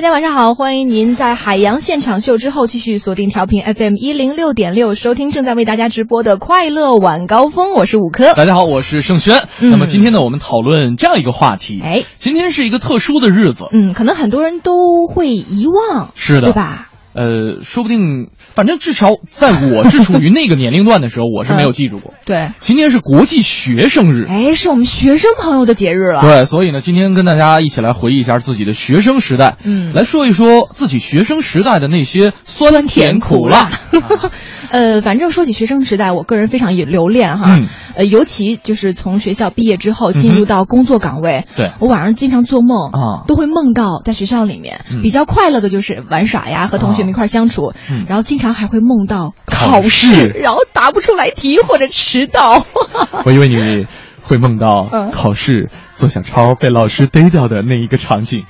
[0.00, 8.32] 大家晚上好，欢迎您在海洋现场秀之后继续锁定调频 FM 一零六点六，收听正在为大家直播的快乐晚高峰，我是五科。
[8.32, 9.46] 大家好，我是盛轩。
[9.60, 11.82] 嗯那么今天呢，我们讨论这样一个话题。
[11.84, 13.66] 哎，今天是一个特殊的日子。
[13.74, 16.88] 嗯，可能很多人都会遗忘，是的对吧？
[17.12, 22.14] 呃，说不定，反正至少在我是处于那个年龄段的时候，我是没有记住过。
[22.24, 24.24] 对，今天是国际学生日。
[24.28, 26.20] 哎，是我们学生朋友的节日了。
[26.20, 33.70] 对，所以呢，今天跟大家一起来回忆一下自己的学生时代，嗯来说一说自己学生时代的那些酸甜苦辣。
[34.70, 37.56] 呃，反正说起学生时代，我个人非常有留恋哈。
[37.58, 52.64] 嗯呃，尤其就是从学校毕业之后进入到工作岗位，对我晚上经常做梦啊都会梦到在学校里面、嗯比较快乐的就是玩耍呀，和同学们一块相处，嗯然后经常还会梦到考考试然后答不出来题或者迟到。
[53.26, 53.86] 我以为你
[54.22, 58.44] 会梦到嗯考试做小抄被老师逮掉的那一个场景。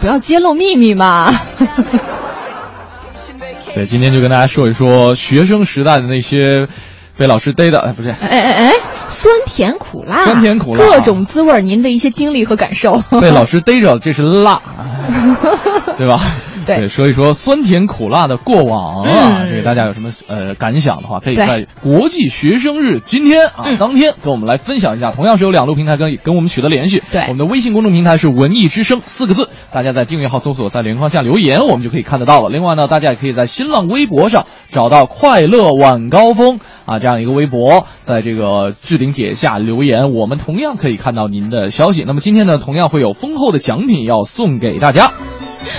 [0.00, 1.30] 不要揭露秘密嘛。
[3.74, 6.66] 对，今天就跟大家说一说学生时代的那些
[7.16, 8.72] 被老师逮的，哎，不是，哎哎哎，
[9.06, 13.02] 酸甜苦辣，酸甜苦辣各种滋味儿，您的一些经历和感受。
[13.20, 14.60] 被老师逮着，这是辣，
[15.96, 16.20] 对吧？
[16.76, 25.12] 对说一说酸甜苦辣的过往啊，嗯这个大家有什么呃感想的话，可以在国际学生日今天啊、嗯当天跟我们来分享一下。
[25.12, 32.48] 同样是有两路平台跟跟我们取得联系，对我们的微信公众平台是文艺之声四个字，大家在订阅号搜索，在连框下留言，我们就可以看得到了。
[32.50, 42.04] 另外呢，大家也可以在新浪微博上找到“快乐晚高峰”啊这样一个微博，在这个置顶帖下留言，我们同样可以看到您的消息。
[42.06, 45.12] 那么今天呢，同样会有丰厚的奖品要送给大家。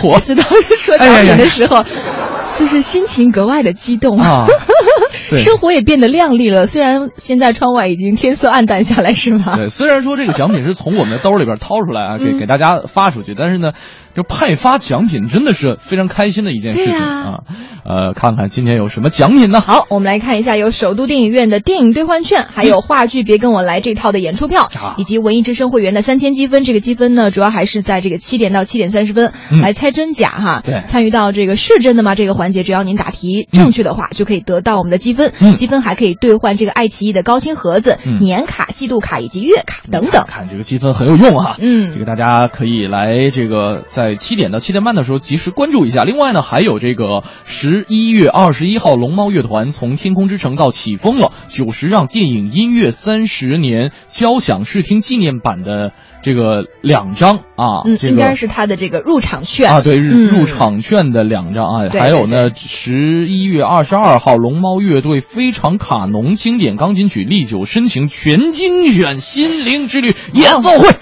[0.03, 1.83] 我每次当时说奖品的时候，
[2.53, 4.45] 就是心情格外的激动啊
[5.37, 6.63] 生活也变得亮丽了。
[6.63, 9.55] 虽然现在窗外已经天色暗淡下来，是吗？
[9.55, 13.71] 对，虽然说这个奖品是从我们的兜里边掏出来啊，给嗯给大家发出去，但是呢，
[14.19, 17.43] 就派发奖品真的是非常开心的一件事情啊。
[17.85, 19.61] 呃，看看今天有什么奖品呢？
[19.61, 26.65] 好，我们来看一下有首都电影院的电影兑换券，还有话剧《别跟我来》这套的演出票啊，以及文艺之声会员的三千积分。
[26.65, 30.61] 这个积分呢，主要还是在这个七点到七点三十分嗯来猜真假哈。
[30.65, 35.33] 对参与到这个是真的吗这个环节，只要您答题正确的话，就可以得到我们的积分。
[35.39, 40.25] 嗯积分还可以兑换这个爱奇艺的高清盒子、嗯年卡、季度卡以及月卡等等。
[40.27, 41.55] 看这个积分很有用哈。
[41.59, 46.03] 嗯这个大家可以来这个在七点到七点半的时候及时关注一下。
[46.03, 59.69] 另外呢，还有这个十一月二十一号，龙猫乐团从天空之城到起风了九十让电影音乐三十年交响视听纪念版的这个两张啊，嗯，这个应该是他的这个入场券。
[59.69, 60.39] 啊，对，入嗯。
[60.39, 70.89] 入场券的两张啊，还有呢，十一月二十二号，龙猫乐队非常卡农经典钢琴曲历久深情全精选心灵之旅演奏会，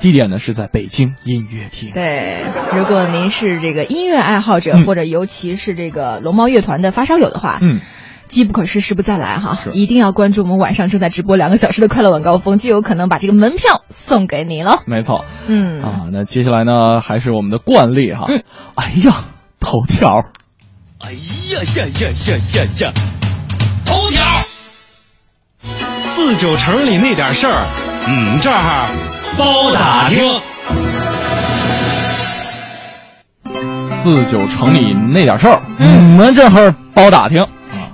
[0.00, 1.92] 地点呢是在北京音乐厅。
[1.92, 2.38] 对，
[2.74, 7.80] 如果您是这个音乐爱好者，嗯或者尤其是这个龙猫乐团的发烧友的话，嗯，
[8.28, 14.82] 机不可失，时不再来哈，一定要关注我们晚上正在直播两个小时的快乐晚高峰，就有可能把这个门票送给你了。
[14.86, 16.08] 没错嗯，啊。
[16.12, 18.24] 那接下来呢，还是我们的惯例哈。
[18.28, 18.42] 嗯
[18.74, 19.24] 哎呀，
[19.60, 20.08] 头条，
[21.00, 22.92] 哎呀呀呀呀呀呀！
[23.84, 24.24] 头条，
[25.98, 27.66] 四九城里那点事儿，
[28.08, 28.86] 嗯，这儿
[29.38, 30.40] 包打听。
[33.86, 36.12] 四九城里那点事儿，嗯。
[36.12, 37.44] 你们这会儿包打听。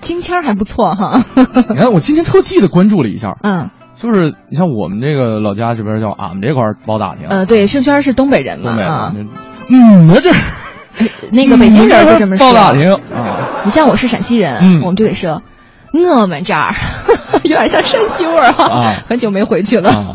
[0.00, 1.24] 金签儿还不错哈。
[1.68, 9.28] 你看，我今天特地的关注了一下，嗯，就是你像我们这个老家这边叫俺们这块儿包打听，呃，对，盛轩是东北人嘛东北啊，人，
[9.68, 10.30] 嗯，我 这
[11.32, 12.46] 那个北京人就这么说。
[12.46, 12.92] 包打听。
[12.92, 14.80] 啊，你像我是陕西人，嗯。
[14.82, 15.42] 我们就得说。
[15.92, 16.74] 我们这儿
[17.48, 19.90] 有点像山西味儿哈，啊很久没回去了。
[19.90, 20.14] 啊，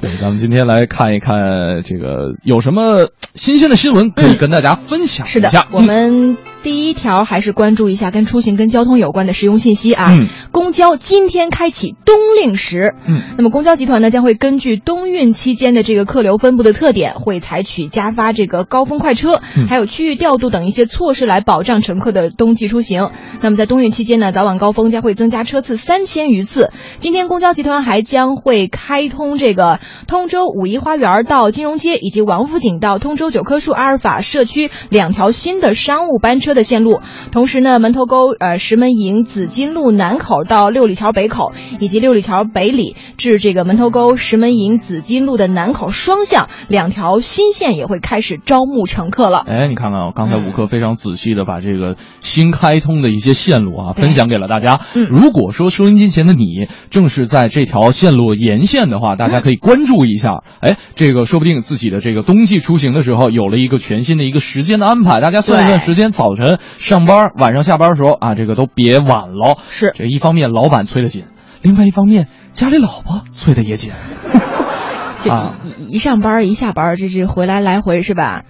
[0.00, 10.08] 对，咱们今天来看一看这个有什么新鲜的新闻可以跟大家分享一是的下。，我们第一条还是关注一下跟出行、跟交通有关的实用信息啊。
[10.10, 12.94] 嗯公交今天开启冬令时。
[13.06, 23.10] 嗯，那么公交集团呢将会根据冬运期间的这个客流分布的特点，会采取加发这个高峰快车，嗯还有区域调度等一些措施来保障乘客的冬季出行。
[23.42, 26.70] 那么在冬运期间呢，早晚高峰将会增加车次三千余次。
[26.98, 37.00] 今天公交集团还将会开通这个通州五一花园到金融街以及王府井到通州九棵树阿尔法社区两条新的商务班车车的线路。
[37.32, 49.44] 同时呢，门头沟呃石门营紫金路南口到六里桥北口，以及六里桥北里至这个门头沟石门营紫金路的南口双向两条新线也会开始招募乘客了。
[49.46, 54.80] 哎，你看看，刚才吴克非常仔细的把这个新开通的一些线路啊分享给了大家。
[54.94, 56.44] 嗯如果说收音机前的你
[56.90, 60.42] 正是在这条线路沿线的话，大家可以关注一下。
[60.60, 65.20] 哎，这个说不定自己的这个冬季出行的时候有了一个全新的一个时间的安排。
[65.20, 66.43] 大家算一算时间，早晨
[66.78, 69.58] 上班，晚上下班的时候啊，这个都别晚了。
[69.70, 71.24] 是这一方面老板催得紧，
[71.62, 73.92] 另外一方面家里老婆催得也紧。
[75.20, 78.42] 就啊一一上班一下班，这这回来来回是吧？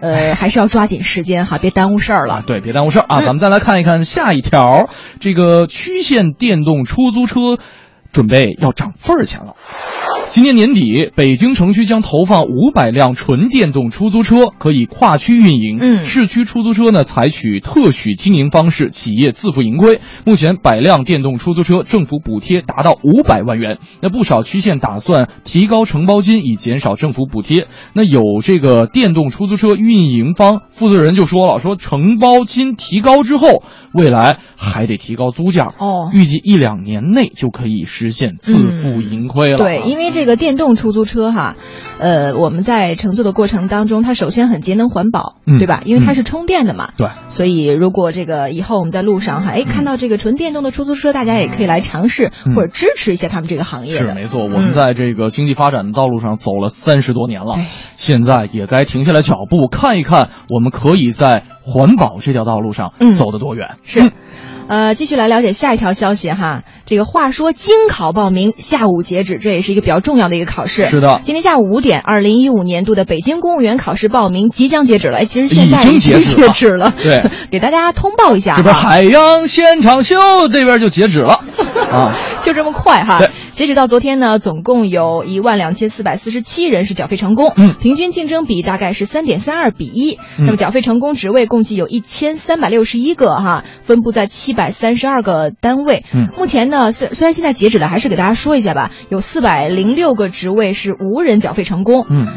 [0.00, 2.44] 呃， 还是要抓紧时间哈，别耽误事儿啊了，。
[2.46, 3.20] 对，别耽误事儿啊！
[3.20, 4.88] 嗯咱们再来看一看下一条，
[5.20, 7.58] 这个区县电动出租车
[8.12, 9.56] 准备要涨份儿钱了。
[10.30, 15.78] 今年年底，北京城区将投放五百辆纯电动出租车，可以跨区运营。
[15.80, 19.98] 嗯市区出租车呢，采取特许经营方式，企业自负盈亏。
[20.24, 23.78] 目前，百辆电动出租车政府补贴达到五百万元。
[24.00, 27.66] 那不少区县打算提高承包金，以减少政府补贴。
[27.92, 35.74] 那有这个电动出租车运营方负责人就说了，说承包金提高之后，未来还得提高租价。
[35.80, 39.58] 哦预计一两年内就可以实现自负盈亏了。
[39.58, 41.56] 对，因为这个电动出租车哈，
[41.98, 45.82] 呃，我们在乘坐的过程当中，它首先很节能环保，嗯对吧？
[45.84, 46.90] 因为它是充电的嘛。
[46.96, 47.08] 对。
[47.28, 54.08] 所以如果这个以后我们在路上哈，哎，看到这个纯电动的出租车，大家也可以来尝试嗯或者支持一下他们这个行业的。
[54.08, 57.64] 是没错，我嗯们在这个经济发展的道路上走了三十多年了对，
[57.96, 63.76] 现在也该停下来脚步，看一看我们可以在环保这条道路上嗯走得多远。
[63.82, 64.10] 是。
[64.70, 66.62] 呃，继续来了解下一条消息哈。
[66.86, 70.84] 这个话说京考报名下午截止，这也是一个比较重要的一个考试。
[70.84, 75.18] 是的今天下午五点，二零一五年度的北京公务员考试报名即将截止了。
[75.18, 76.94] 哎，其实现在已经经截止了止了。
[77.02, 78.72] 对， 给大家通报一下这边。
[78.72, 81.40] 海洋现场秀这边就截止了
[81.90, 82.14] 啊。
[82.40, 83.28] 就这么快哈对！
[83.60, 87.74] 截止到昨天呢，总共有一万两千四百四十七人是缴费成功，嗯。
[87.78, 90.46] 平均竞争比大概是三点三二比一、嗯。
[90.46, 96.06] 那么缴费成功职位共计有一千三百六十一个哈，分布在七百三十二个单位。
[96.10, 96.30] 嗯。
[96.38, 102.06] 目前呢，虽虽然现在截止了，还是给大家说一下吧，有四百零六个职位是无人缴费成功。
[102.08, 102.28] 嗯，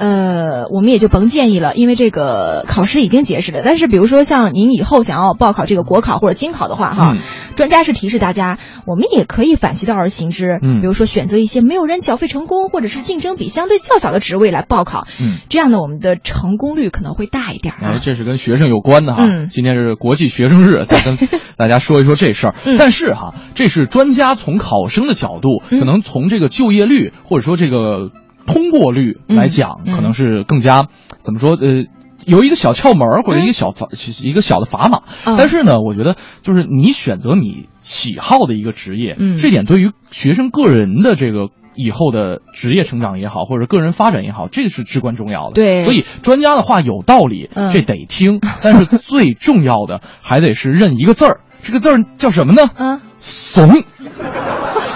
[0.00, 3.60] 呃，我们也就甭建议了，因为这个考试已经截止了。
[3.62, 7.20] 但是，比如说像您以后想要报考这个国考或者京考的话，哈，嗯
[7.54, 18.00] 专家是提示大家，我们也可以反其道而行之，嗯比如说选择一些没有人缴费成功或者是竞争比相对较小的职位来报考，嗯，这样呢，我们的成功率可能会大一点哎，啊。
[18.00, 19.26] 这是跟学生有关的哈。
[19.26, 21.18] 嗯今天是国际学生日，再跟
[21.58, 22.54] 大家说一说这事儿。
[22.64, 28.10] 嗯但是哈，这是专家从考生的角度，嗯可能从这个就业率或者说这个
[28.52, 30.88] 通过率来讲，可能是更加
[31.22, 31.84] 怎么说呃。
[32.26, 45.54] 有一个小窍门儿或者一个小砝、一个小的砝码，嗯但是呢，我觉得就是你选择你喜好的一个职业，嗯这点对于学生个人的这个以后的职业成长也好，或者个人发展也好，这个是至关重要的。
[45.54, 48.40] 对所以专家的话有道理，嗯这得听。
[48.62, 52.68] 但是最重要的 还得是认一个字儿，这个字儿叫什么呢？
[52.76, 53.82] 嗯，怂。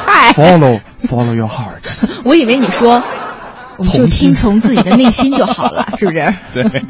[0.07, 2.07] 嗨，Follow follow your heart。
[2.27, 3.03] 我以为你说，
[3.79, 6.35] 我们就听从自己的内心就好了， 是不是？
[6.53, 6.81] 对，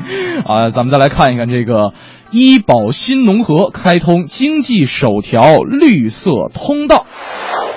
[0.44, 1.92] 啊，咱们再来看一看这个
[2.30, 7.06] 医保新农合开通经济首条绿色通道。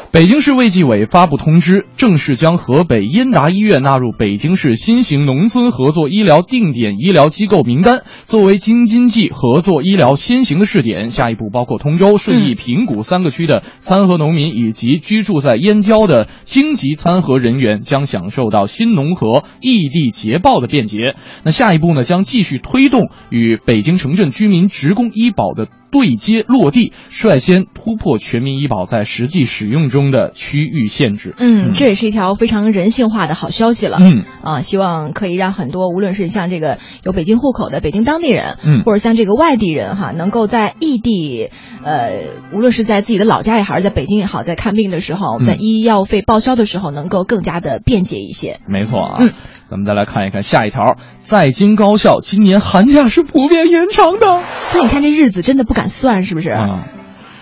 [0.09, 11.09] 北京市卫计委发布通知，正式将河北燕达医院纳入北京市新型农村合作医疗定点医疗机构名单，作为京津冀合作医疗先行的试点。
[11.09, 21.15] 下一步包括通州、顺义、平谷三个区的参合农民以及居住在燕郊的京籍参合人员将享受到新农合异地捷报的便捷。
[21.43, 31.33] 那下一步呢，将继续推动与北京城镇居民职工医保的对接落地，率先突破全民医保在实际使用中的区域限制。
[31.37, 33.97] 嗯，这也是一条非常人性化的好消息了。
[33.99, 41.49] 嗯啊，希望可以让很多无论是像这个有北京户口的北京当地人，嗯或者像这个外地人哈，能够在异地，
[41.83, 48.59] 呃，无论是在自己的老家也好，还是在北京也好，在看病的时候，嗯在医药费报销的时候，能够更加的便捷一些。
[48.67, 49.17] 没错啊。
[49.19, 49.33] 嗯
[49.69, 56.49] 咱们再来看一看下一条，在京高校今年寒假是普遍延长的所以你看这日子真的不敢算，是不是？
[56.51, 56.85] 啊，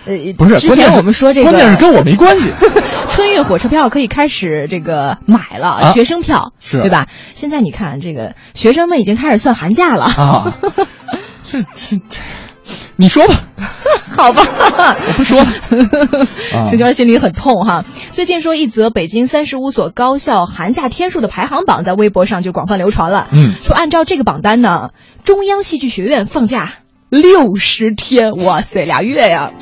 [0.06, 2.50] 呃，不是，之前我们说这个，关键是跟我没关系。
[3.08, 7.06] 春运火车票可以开始这个买了，啊学生票是对吧？
[7.34, 10.54] 现在你看这个学生们已经开始算寒假了，啊，
[11.44, 12.18] 这这这，
[12.96, 13.34] 你说吧，
[14.16, 14.96] 好吧？
[15.08, 15.46] 我不说了。
[16.52, 17.84] 啊这觉得心里很痛哈。
[18.12, 23.28] 最近说一则北京三十五所高校寒假天数的排行榜在微博上就广泛流传了。
[23.32, 24.90] 嗯说按照这个榜单呢，
[25.24, 26.74] 中央戏剧学院放假
[27.08, 29.52] 六十天，哇塞，俩月呀！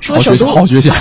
[0.00, 0.94] 说首都好学校。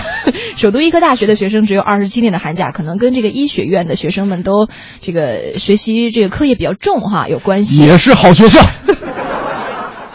[0.56, 4.68] 首都医科大学的学生只有二十七天的寒假，可能跟这个医学院的学生们都
[5.02, 7.82] 这个学习这个课业比较重哈有关系。
[7.82, 8.62] 也是好学校。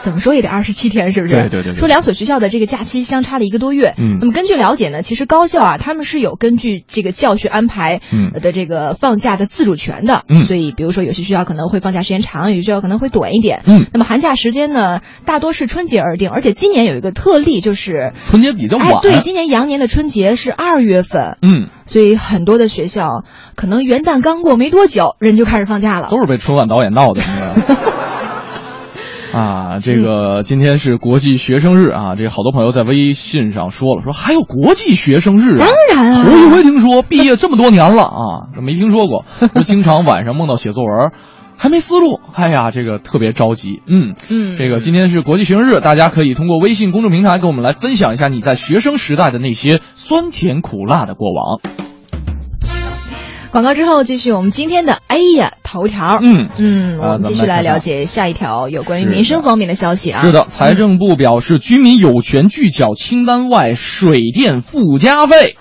[0.00, 1.34] 怎么说也得二十七天，是不是？
[1.34, 3.94] 对对对对说两所学校的这个假期相差了一个多月。
[3.98, 10.22] 嗯那么根据了解呢，其实高校啊，他们是有根据这个教学安排嗯的这个放假的自主权的。
[10.28, 13.62] 嗯所以比如说有些学校可能会放假时间长，有些学校可能会短一点。
[13.66, 18.88] 嗯那么寒假时间呢，大多是春节而定，而且今年有一个特例，就是春节比较晚。
[18.88, 21.36] 哎，对，今年羊年的春节是二月份。
[21.42, 23.24] 嗯，所以很多的学校
[23.56, 26.08] 可能元旦刚过没多久，人就开始放假了。
[26.10, 27.22] 都是被春晚导演闹的。
[29.32, 35.66] 啊，这个今天是国际学生日啊，这个好多朋友在微信上说了，说还有国际学生日啊。
[35.66, 39.24] 当然啊头一回听说，毕业这么多年了啊，没听说过。
[39.52, 41.12] 说经常晚上梦到写作文，
[41.56, 43.82] 还没思路，哎呀，这个特别着急。
[43.86, 51.60] 嗯嗯这个今天是国际学生日，大家可以通过微信公众平台跟我们来分享一下你在学生时代的那些酸甜苦辣的过往。
[53.50, 56.18] 广告之后，继续我们今天的哎呀头条。
[56.22, 60.20] 嗯嗯，我啊们继续来了解下一条有关于民生方面的消息啊。
[60.20, 65.56] 是的，财政部表示，居民有权拒缴清单外水电附加费。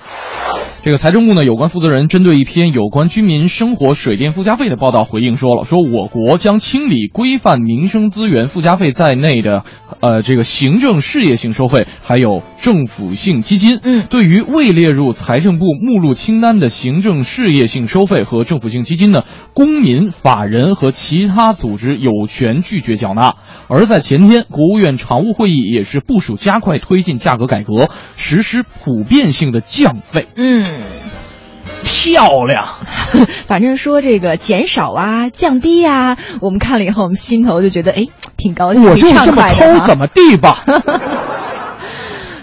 [0.87, 9.63] 这个财政部呢，有关负责人针对一篇有关居民生活水电附加费的报道回应说了，说我国将清理规范民生资源附加费在内的，
[9.99, 13.81] 呃，这个行政事业性收费，还有政府性基金。
[13.83, 23.35] 嗯对于未列入财政部目录清单的行政事业性收费和政府性基金呢，公民、法人和其他组织有权拒绝缴纳。
[23.67, 30.29] 而在前天，国务院常务会议也是部署加快推进价格改革，实施普遍性的降费。
[30.37, 30.63] 嗯，
[31.83, 32.65] 漂亮，
[33.47, 38.07] 反正说这个减少啊、降低呀、我们看了以后，我们心头就觉得哎，
[38.37, 40.57] 挺高兴，我就这么抠，怎么地吧？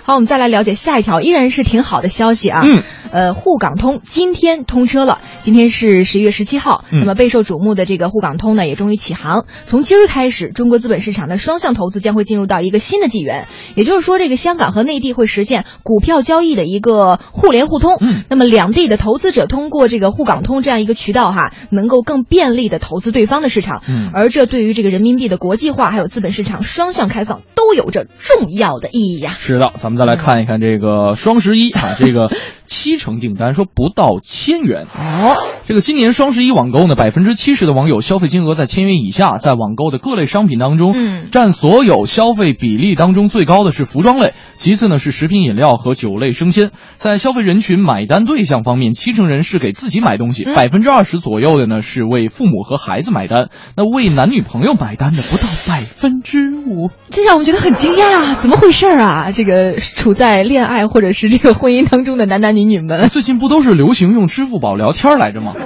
[0.07, 2.61] 好，我们再来了解下一条，依然是挺好的消息啊。
[2.63, 6.85] 嗯，呃，沪港通今天通车了，今天是十一月十七号。
[6.93, 9.47] 嗯那么备受瞩目的这个沪港通呢，也终于起航。
[9.65, 17.97] 从今儿开始，中国资本市场的双向投资将会进入到一个新的纪元，也就是说，这个香港和内地会实现股票交易的一个互联互通。
[17.99, 23.83] 嗯，那么两地的投资者通过这个沪港通这样一个渠道哈，能够更便利的投资对方的市场。
[23.89, 32.31] 嗯而这对于这个人民币的国际化还有资本市场双向开放都有着重要的意义呀、是的，咱们再来看一看这个双十一啊，这个
[32.66, 34.87] 七成订单说不到千元。
[34.94, 46.71] 哦，这个今年双十一网购呢，百分之七十的网友消费金额在千元以下，在网购的各类商品当中，嗯占所有消费比例当中最高的是服装类，其次呢是食品饮料和酒类生鲜。
[46.94, 56.90] 在消费人群买单对象方面，七成人是给自己买东西，嗯百分之二十左右的呢是为父母和孩子买单，那为男女朋友买单的不到百分之五。
[57.11, 58.35] 这让我们觉得很惊讶啊！
[58.40, 59.30] 怎么回事儿啊？
[59.33, 65.53] 这个处在恋爱或者是这个婚姻当中的男男女女们， 最近不都是流行用支付宝聊天来着吗？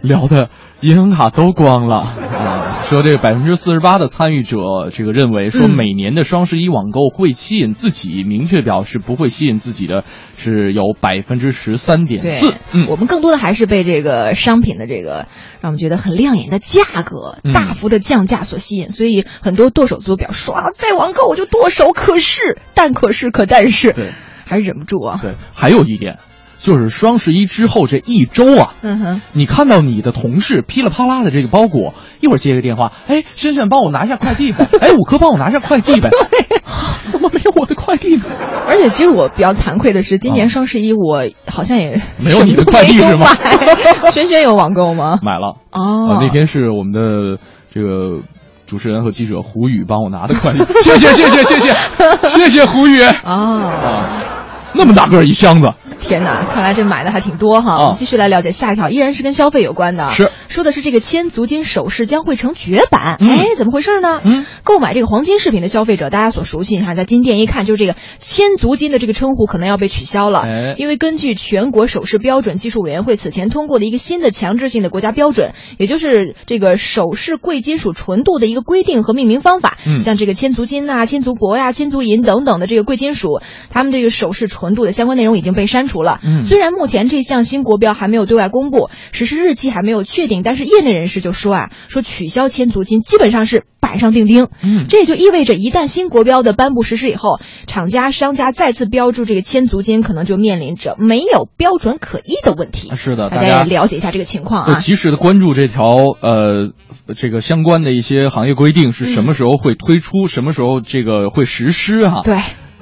[0.00, 0.48] 聊的
[0.80, 2.76] 银行卡都光了啊！
[2.88, 4.56] 说这个百分之四十八的参与者，
[4.92, 10.04] 这个认为说嗯每年的双十一网购会吸引自己，明确表示不会吸引自己的
[10.36, 12.54] 是有百分之十三点四。
[12.72, 15.26] 嗯，我们更多的还是被这个商品的这个
[15.60, 21.92] 让我们觉得很亮眼的价格、嗯大幅的降价所吸引，所以很多剁手族表示说啊，再网购我就剁手。
[21.92, 24.12] 可是，但可是可但是，对
[24.48, 25.18] 还是忍不住啊！
[25.22, 26.18] 对，还有一点，
[26.58, 36.10] 就是双十一之后这一周啊，嗯哼，你看到你的同事噼里啪啦的这个包裹，一会儿接个电话，哎，轩轩帮我拿一下快递呗，哎，五科帮我拿一下快递呗，
[37.08, 38.24] 怎么没有我的快递呢？
[38.66, 43.26] 而且，其实我比较惭愧的是，今年双十一我好像也没有你的快递是吗？
[44.12, 45.18] 轩轩有网购吗？
[45.22, 47.40] 买了哦，那天是我们的
[47.70, 48.20] 这个
[48.66, 54.37] 主持人和记者胡宇帮我拿的快递，谢谢谢谢谢谢谢谢胡宇啊啊。
[54.72, 57.72] 那么大个一箱子，天哪，看来这买的还挺多哈。
[57.74, 60.10] 啊我们继续来了解下一条，依然是跟消费有关的。
[60.10, 63.18] 是说的是这个千足金首饰将会成绝版。
[63.20, 64.20] 嗯哎，怎么回事呢？
[64.24, 70.40] 嗯，购买这个黄金饰品的消费者，大家所熟悉，哈在金店一看，就是这个千足金的这个称呼可能要被取消了。
[70.40, 79.78] 哎因为根据全国首饰标准技术委员会此前通过的一个新的强制性的国家标准，也就是这个首饰贵金属纯度的一个规定和命名方法。
[79.86, 83.40] 嗯像这个千足金呐、千足铂呀、千足银等等的这个贵金属，
[83.70, 86.18] 他们这个首饰纯度的相关内容已经被删除了。
[86.24, 94.48] 嗯虽然目前这项新国标还没有对外公布，实施日期还没有确定，但但是业内人士就说啊，说取消千足金基本上是板上钉钉。
[94.62, 102.90] 嗯这也就意味着一旦新国标的颁布实施以后，厂家商家再次标注这个千足金，可能就面临着没有标准可依的问题。
[102.94, 104.78] 是的，大家也了解一下这个情况会啊。
[104.78, 105.84] 及时的关注这条
[106.22, 106.72] 呃
[107.14, 112.38] 这个相关的一些行业规定是什么时候会推出，什么时候这个会实施哈、对，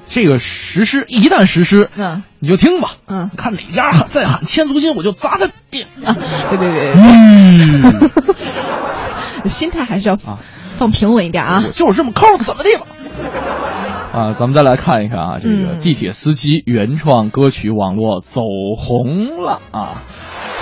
[0.09, 5.87] 这个实施一旦实施，嗯你就听吧，嗯看哪家喊再 喊千足金，我就砸他店。
[6.05, 6.15] 啊，
[6.51, 8.11] 对对对嗯，
[9.51, 10.39] 心态还是要啊
[10.79, 11.71] 放平稳一点啊我。
[11.73, 12.87] 就是这么抠，怎么地吧？
[14.13, 18.41] 啊，咱们再来看一看啊，这个嗯地铁司机原创歌曲网络走
[18.79, 20.03] 红了啊。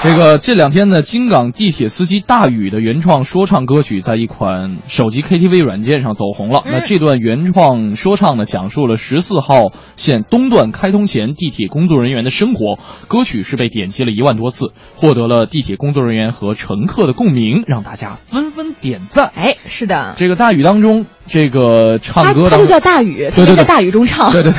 [0.05, 6.61] 这个这两天呢，京港地铁司机大宇的原创说唱歌曲在一款手机 KTV 软件上走红了。
[6.67, 12.79] 嗯那这段原创说唱呢，讲述了十四号线东段开通前地铁工作人员的生活。
[13.09, 19.33] 歌曲是被点击了一万多次，获得了地铁工作人员和乘客的共鸣，让大家纷纷点赞。
[19.35, 24.31] 哎，是的，这个大宇当中，这个唱歌他就叫大宇，他在大雨中唱。
[24.33, 24.59] 对对对，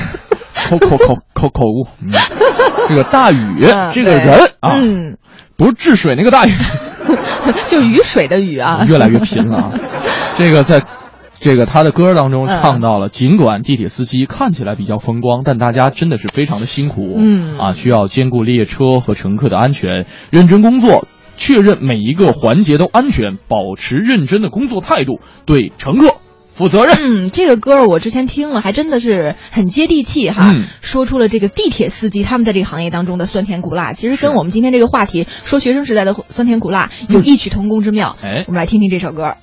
[0.69, 1.87] 口口口口口误。
[2.03, 2.11] 嗯
[2.87, 5.17] 这个大禹嗯这个人啊，嗯，
[5.57, 6.51] 不是治水那个大禹，
[7.69, 9.71] 就雨水的雨啊， 越来越贫了啊。
[10.37, 10.83] 这个在。
[11.37, 26.07] 这个他的歌当中嗯唱到了，尽管地铁司机看起来比较风光，但大家真的是非常的辛苦，嗯啊，需要兼顾列车和乘客的安全，认真工作，确认每一个环节都安全，保持认真的工作态度，对乘客
[26.55, 26.95] 负责任。
[26.97, 38.15] 嗯，这个歌我之前听了，还真的是很接地气哈，嗯说出了这个地铁司机他们在这个行业当中的酸甜苦辣，其实跟我们今天这个话题说学生时代的酸甜苦辣有异曲同工之妙。
[38.23, 39.35] 哎我们来听听这首歌。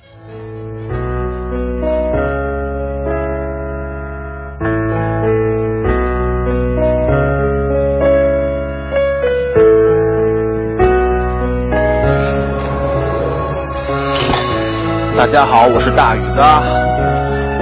[15.15, 16.41] 大家好，我是大宇子，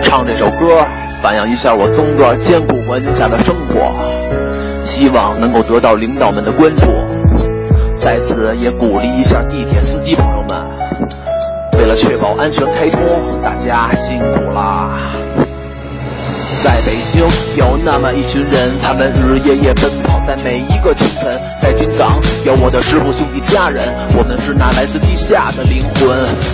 [0.01, 0.85] 唱这首歌
[1.21, 3.93] 反映一下我工作艰苦环境下的生活，
[4.83, 6.87] 希望能够得到领导们的关注。
[7.95, 10.59] 在此也鼓励一下地铁司机朋友们，
[11.77, 12.99] 为了确保安全开通，
[13.43, 14.89] 大家辛苦啦。
[16.63, 17.25] 在北京
[17.57, 21.41] 有那么一群人，他们日日夜夜奔跑在每一个清晨。
[21.59, 23.81] 在京港有我的师傅兄弟家人，
[24.15, 26.09] 我们是那来自地下的灵魂。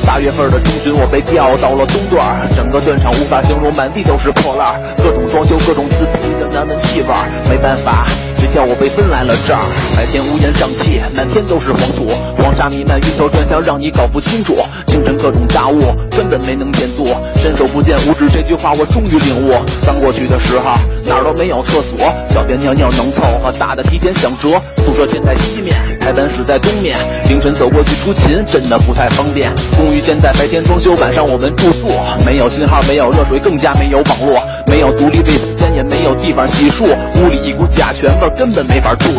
[0.06, 7.08] 八月份的中旬，我被调到了东段，整个段场无法形容，满地都是破烂，各种装修，各种刺鼻的难闻气味。
[7.50, 9.60] 没办法，谁叫我被分来了这儿？
[9.96, 14.56] 白天乌烟瘴气，满天都是黄土，黄沙弥漫，晕头转向，让你搞不清楚。
[14.86, 15.80] 清晨各种杂物，
[16.12, 17.08] 根本没能见度，
[17.42, 19.54] 伸手不见五指这句话我终于领悟。
[19.86, 21.98] 刚过去的时候，哪儿都没有厕所，
[22.30, 24.62] 小便尿尿能凑合，大的提前想辙。
[24.78, 26.98] 宿舍建在西面，开班室在东面，
[27.28, 29.52] 凌晨走过去出勤真的不太方便。
[29.76, 31.88] 公寓现在白天装修，晚上我们住宿，
[32.26, 36.86] 没有信号，没有热水，更加没有网络，没有独立卫生间，也没有地方洗漱，
[37.20, 39.10] 屋里一股甲醛味根本没法住。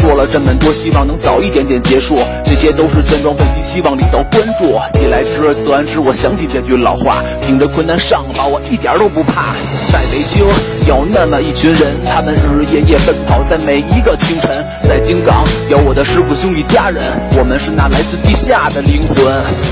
[0.00, 4.78] 说了这么多，希望能早一点点结束，这些都是现状问题，希望领导关注。
[4.98, 9.54] 既来之则安之，我想起这句老话，凭着困难上吧，我一点都不怕。
[9.92, 10.44] 在北京
[10.86, 14.64] 有那么一群人，他们日日夜夜奔跑在每一个清晨。
[14.80, 17.02] 在京港有我的师傅兄弟家人，
[17.38, 19.16] 我们是那来自地下的灵魂。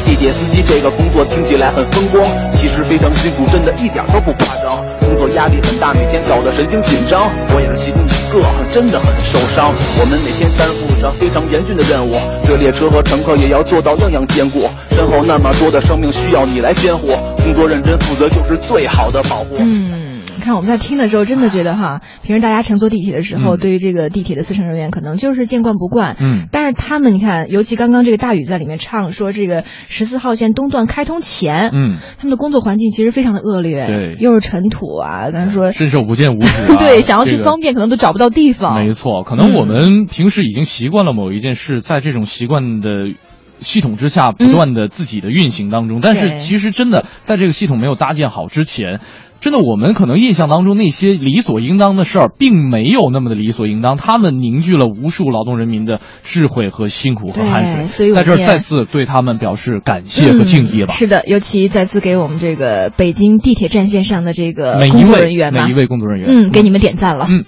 [0.06, 4.82] 地铁司机这个工作听起来很风光，其实非常辛苦，真的一点都不夸张。
[5.00, 8.40] 工作压力很大，每天搞得神经紧张，我也是其中一个，
[8.72, 9.72] 真真的很受伤。
[10.00, 14.68] 我们每天担负着非常严峻的任务，对列车和乘客也要做到样样兼顾。
[14.90, 17.14] 身后那么多的生命需要你来监护，
[17.44, 19.54] 工作认真负责就是最好的保护。
[19.60, 20.11] 嗯，
[20.42, 26.16] 看我们在听的时候，真的觉得哈，平时大家乘坐地铁的时候，嗯对于这个地铁的司乘人员可能就是见惯不惯。
[26.20, 36.76] 嗯但是他们，你看，尤其刚刚这个大宇在里面唱说，这个十四号线东段开通前，嗯，他们的工作环境其实非常的恶劣，对又是尘土啊，刚才说，伸手不见五指啊。
[36.80, 38.84] 对，想要去这个方便可能都找不到地方。
[38.84, 43.12] 没错，可能我们平时已经习惯了某一件事，在这种习惯的
[43.62, 46.00] 系统之下，不断的自己的运行当中。
[46.02, 49.00] 但是其实真的在这个系统没有搭建好之前，
[49.40, 53.96] 真的我们可能印象当中那些理所应当的事儿，并没有那么的理所应当。
[53.96, 60.92] 他们凝聚了无数劳动人民的智慧和辛苦和汗水，在这儿再次对他们表示感谢和敬意吧。
[60.92, 67.26] 嗯是的，尤其再次给我们这个北京地铁战线上的这个每一工作位人员吧每一位工作人员，嗯，给你们点赞了。
[67.28, 67.44] 嗯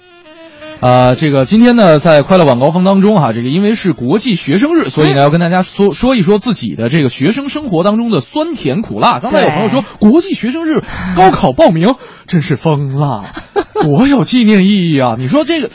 [0.81, 9.19] 呃，这个今天呢，在快乐晚高峰当中哈、这个因为是国际学生日，所以呢，要跟大家说说一说自己的这个学生生活当中的酸甜苦辣。
[9.19, 10.81] 刚才有朋友说，国际学生日
[11.15, 11.95] 高考报名
[12.27, 13.23] 真是疯了，
[13.81, 15.15] 多有纪念意义啊！
[15.17, 15.69] 你说这个，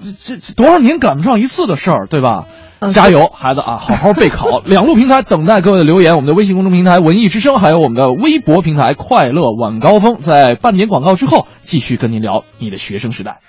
[0.00, 2.44] 这这这多少年赶不上一次的事儿，对吧？
[2.80, 4.60] 嗯加油，孩子啊，好好备考。
[4.64, 10.16] 两路平台等待各位的留言，我们的微信公众平台“文艺之声”，还有我们的微博平台“快乐晚高峰”。
[10.18, 13.40] 在半年广告之后，继续跟您聊你的学生时代。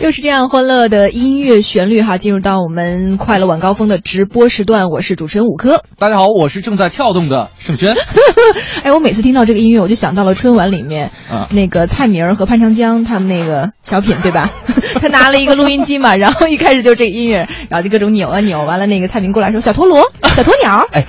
[0.00, 5.82] 又是这样欢乐的音乐旋律哈，进入到我们快乐晚高峰的直播时段，我是主持人五科。
[5.98, 7.96] 大家好，我是正在跳动的盛轩。
[8.84, 14.48] 哎，我每次听到这个音乐，我就想到了春晚里面、啊那个蔡明儿和潘长江他们那个小品，对吧？
[15.02, 21.06] 他拿了一个录音机嘛，然后一开始就这个音乐，然后就各种扭啊扭，完了那个蔡明过来说小陀螺、小鸵鸟，哎，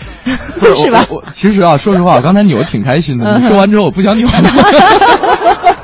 [0.75, 3.37] 是吧我我其实啊，说实话，我刚才扭的挺开心的。
[3.37, 5.75] 你说完之后，我不想扭了。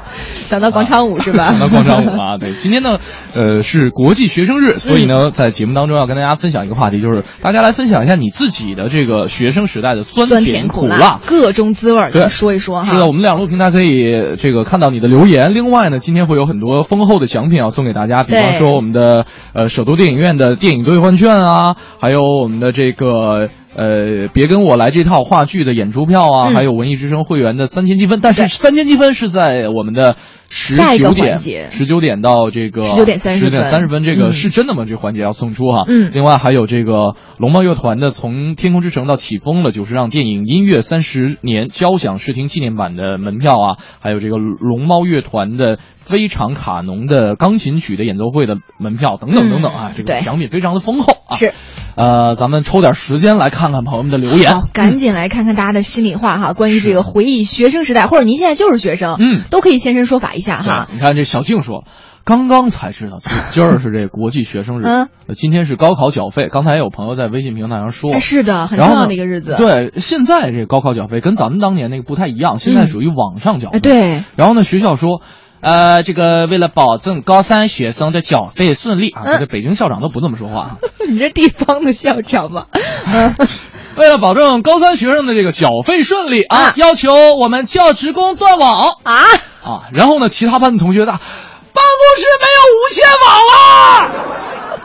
[0.56, 1.44] 想到广场舞是吧？
[1.48, 2.98] 想到广场舞啊，对，今天呢，
[3.34, 11.20] 呃，是国际学生日，所以呢，在节目当中要跟大家分享一个话题，就是大家来分享一下你自己的这个学生时代的酸酸甜苦辣。
[11.26, 12.94] 各种滋味儿，对你说一说哈。
[12.94, 15.54] 是的，我们两路平台可以这个看到你的留言。
[15.54, 28.20] 另外呢，今天会有很多丰厚的奖品要送给大家，比方说我们的呃首都电影院的电影兑换券啊，还有我们的这个呃别跟我来这套话剧的演出票啊，嗯还有文艺之声会员的三千积分。
[28.22, 30.16] 但是三千积分是在我们的
[30.50, 34.86] 十九点十九点到这个十九点30十点三十分，这个嗯是真的吗？
[34.86, 35.84] 这个环节要送出哈。
[35.88, 51.36] 嗯另外还有这个龙猫乐团的《从天空之城到起风了》九十让电影音乐三十年交响视听纪念版的门票啊，还有这个龙猫乐团的非常卡农的钢琴曲的演奏会的门票等等等等啊，这个奖品非常的丰厚啊。
[51.36, 51.54] 是，
[51.96, 54.54] 呃，咱们抽点时间来看看朋友们的留言。
[54.54, 60.88] 好，赶紧来看看大家的心里话哈，关于这个回忆学生时代，或者您现在就是学生，嗯都可以现身说法一下哈。
[60.94, 61.84] 你看这小静说，
[62.24, 63.18] 刚刚才知道，
[63.50, 64.86] 今儿是这国际学生日，
[65.34, 66.50] 今天是高考缴费。
[66.52, 73.78] 刚才有朋友在微信平台上说，哎是的，很重要的一个日子。，对，现在这个高考缴费跟咱们当年那个不太一样，现在属于网上缴费。
[73.78, 75.22] 哎，对，然后呢，学校说，
[75.66, 80.78] 呃，这个为了保证高三学生的缴费顺利啊，嗯这北京校长都不这么说话。
[81.10, 82.66] 你这地方的校长吗？
[83.08, 83.36] 嗯，
[83.98, 89.24] 为了保证高三学生的这个缴费顺利啊，啊要求我们教职工断网啊，
[89.64, 89.82] 啊。
[89.92, 94.12] 然后呢，其他班的同学大办公室没有无线网了，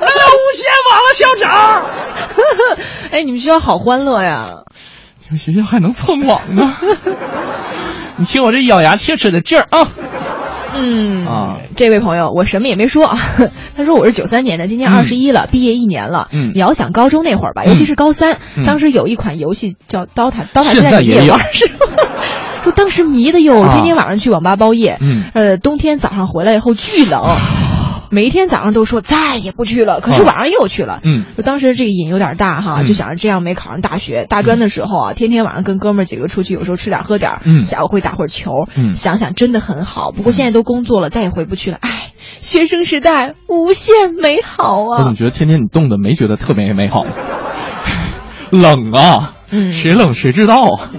[0.01, 1.85] 没有无线网了，校长。
[3.13, 4.63] 哎，你们学校好欢乐呀！
[5.25, 6.75] 你们学校还能蹭网呢？
[8.17, 9.87] 你听我这咬牙切齿的劲儿啊！
[10.79, 13.19] 嗯啊这位朋友，我什么也没说啊。
[13.77, 16.29] 他说我是九三年的，今年嗯二十一了，毕业一年了。
[16.33, 21.73] 嗯你要想高中那会儿吧，嗯尤其是高三，嗯当时有一款游戏叫《刀塔》，刀塔现在你也玩是吗？
[22.63, 24.99] 说当时迷的哟，啊天天晚上去网吧包夜。
[25.01, 27.23] 嗯呃，冬天早上回来以后巨冷。
[28.11, 31.01] 每一天早上都说再也不去了，可是啊晚上又去了。
[31.05, 40.11] 嗯，就当时这个瘾有点大哈，嗯就想着这样没考上大学，大专的时候啊，天天晚上跟哥们儿几个出去，有时候吃点喝点，嗯下午会打会儿球，嗯想想真的很好。
[40.13, 41.79] 不过现在都工作了，再也回不去了。
[41.81, 45.15] 唉，学生时代无限美好啊我怎么！
[45.15, 47.07] 觉得天天你冻的没觉得特别美好？
[48.51, 50.91] 冷啊，嗯谁冷谁知道啊。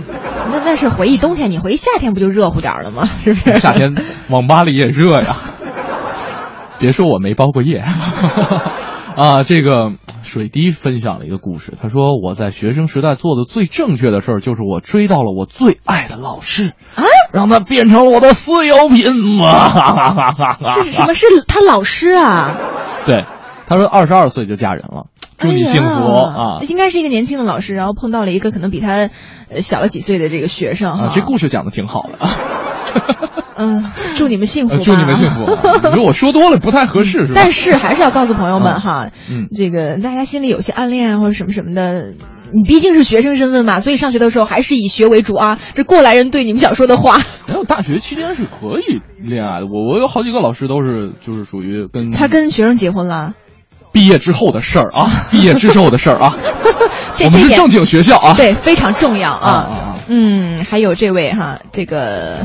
[0.53, 3.07] 那那是回忆冬天，你回忆夏天不就热乎点了吗？
[3.23, 3.59] 是不是？
[3.59, 3.93] 夏天
[4.29, 5.35] 网吧里也热呀。
[6.81, 7.77] 别说我没包过夜
[9.15, 9.43] 啊！
[9.43, 9.91] 这个
[10.23, 20.71] 水滴分享了一个故事，他说我在学生时代做的最正确的事儿，就是我追到了我最爱的老师啊，让他变成了我的私有品嘛。
[20.81, 21.13] 是什么？
[21.13, 22.57] 是他老师啊？
[23.05, 23.25] 对，
[23.67, 25.05] 他说二十二岁就嫁人了，
[25.41, 26.59] 祝你幸福、哎啊！
[26.69, 29.09] 应该是一个年轻的老师，然后碰到了一个可能比他
[29.49, 31.05] 呃小了几岁的这个学生哈。
[31.05, 32.31] 啊，这故事讲的挺好的啊。
[33.57, 33.83] 嗯，
[34.15, 35.45] 祝你们 幸福祝你们幸福。
[35.89, 37.33] 你说我说多了不太合适是吧？
[37.35, 42.13] 但是还是要告诉朋友们哈，嗯这个大家心里有些暗恋啊或者什么什么的，
[42.53, 45.59] 你毕竟是学生身份嘛，所以上学的时候还是以学为主啊。
[45.75, 48.99] 这过来人对你们想说的话，没 有，大学期间是可以
[49.29, 49.67] 恋爱的。
[49.67, 53.33] 我我有好几个老师都是就是属于跟他跟学生结婚了，
[53.91, 56.35] 毕业之后的事儿啊， 毕业之后的事儿啊。
[57.23, 58.33] 我们是正经学校啊。
[58.35, 62.37] 对非常重要啊嗯，还有这位哈，这个。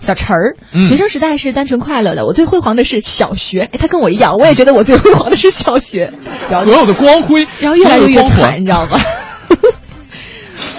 [0.00, 2.24] 小陈儿，嗯学生时代是单纯快乐的。
[2.24, 6.10] 我最辉煌的是小学，哎，他跟我一样，我也觉得我最辉煌的是小学。
[6.64, 8.98] 所有的光辉，然后越来越光环惨，你知道吗？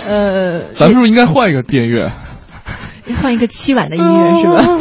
[0.09, 2.11] 呃，咱们是不是应该换一个电乐？
[3.21, 4.77] 换一个凄婉的音乐是吧？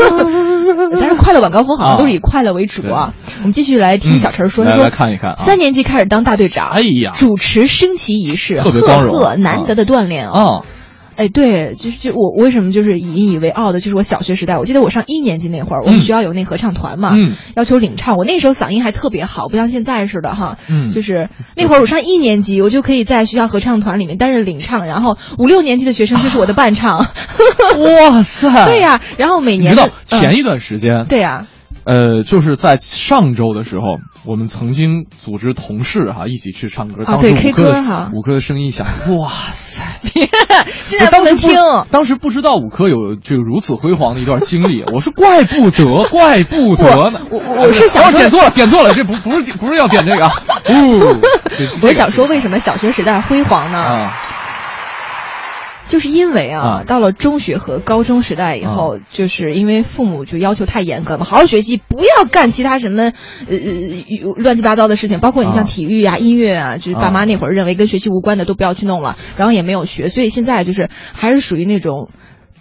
[1.00, 3.14] 但是快乐晚高峰好像都是以快乐为主啊。
[3.38, 5.36] 我们继续来听小陈说，他说看一看啊。
[5.36, 7.12] 三年级开始当大队长，哎呀。
[7.16, 10.62] 主持升旗仪式，特别光荣赫赫难得的锻炼啊。
[11.20, 16.00] 啊，哎，对，就是就我我为什么就是引以为傲的，就是我小学时代，我记得我上一年级那会儿，我们嗯。
[16.00, 17.34] 学校有那合唱团嘛，嗯。
[17.54, 20.88] 要求领唱，我那时候嗓音还特别好，不像现在似的哈，嗯。
[20.88, 26.98] 就是那会儿我上一年级，我就可以在学校合唱团里面担任领唱，然后五六年级的学生就是我的伴唱，
[27.78, 28.66] 哇塞！
[28.66, 31.46] 对呀、然后每你知道年的前一段时间嗯、对呀、
[31.84, 38.86] 呃，就是在上周的时候，我们曾经组织同事哈、一起去唱歌，啊对当时五歌哈五哥的声音一响，
[39.18, 39.84] 哇塞！
[40.84, 41.54] 现在不能听。
[41.90, 47.20] 当时不知道五科有这个如此辉煌的一段经历，我说怪不得， 怪不得呢。
[47.30, 50.32] 我我我是想说哦点错了， 点错了，这不不是不是要点这个啊。
[51.82, 53.78] 我想说，为什么小学时代辉煌呢？
[53.78, 54.12] 啊，
[55.90, 56.84] 就是因为啊，啊。
[56.86, 63.12] 到了中学和高中时代以后，就是因为父母就要求太严格嘛，好好学习，不要干其他什么呃
[63.48, 65.66] 呃乱七八糟的事情，包括你像啊。
[65.66, 67.24] 体育啊、音乐啊，就是爸妈啊。
[67.24, 72.08] 那会儿认为跟学习无关的都不要去弄了，然后也没有学，所以现在就是还是属于那种。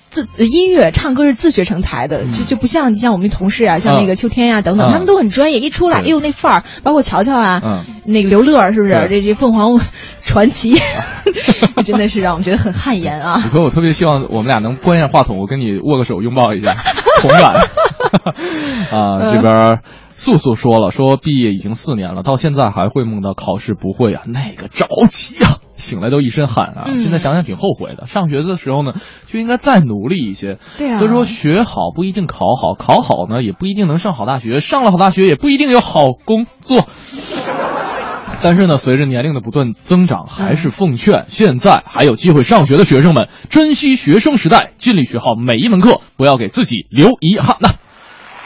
[0.10, 9.08] 自呃音乐唱歌是自学成才的，就就不像你像我们同事啊，像那个嗯秋天呀、等等，嗯他们都很专业，一出来，哎呦那范儿，包括乔乔啊，嗯那个刘乐是不是？
[9.10, 9.80] 这这凤凰
[10.22, 10.76] 传奇，
[11.86, 13.40] 真的是让我们觉得很汗颜啊。
[13.56, 16.76] 我特别希望我们俩能关上话筒，我跟你握个手，拥抱一下，
[17.22, 17.68] 同感。
[18.92, 19.80] 啊，这边
[20.16, 26.84] 素素说了，说毕业已经四年了，到现在还会梦到考试不会啊，那个着急啊，醒来都一身汗啊。
[26.88, 28.94] 嗯现在想想挺后悔的，上学的时候呢
[29.28, 30.60] 就应该再努力一些。
[30.78, 36.86] 对啊所以说学好不一定考好，考好呢也不一定能上好大学，上了好大学也不一定有好工作。
[38.42, 47.70] 但是呢，随着年龄的不断增长，还是奉劝现在还有机会上学的学生们，珍惜学生时代，尽力学好每一门课，不要给自己留遗憾呐。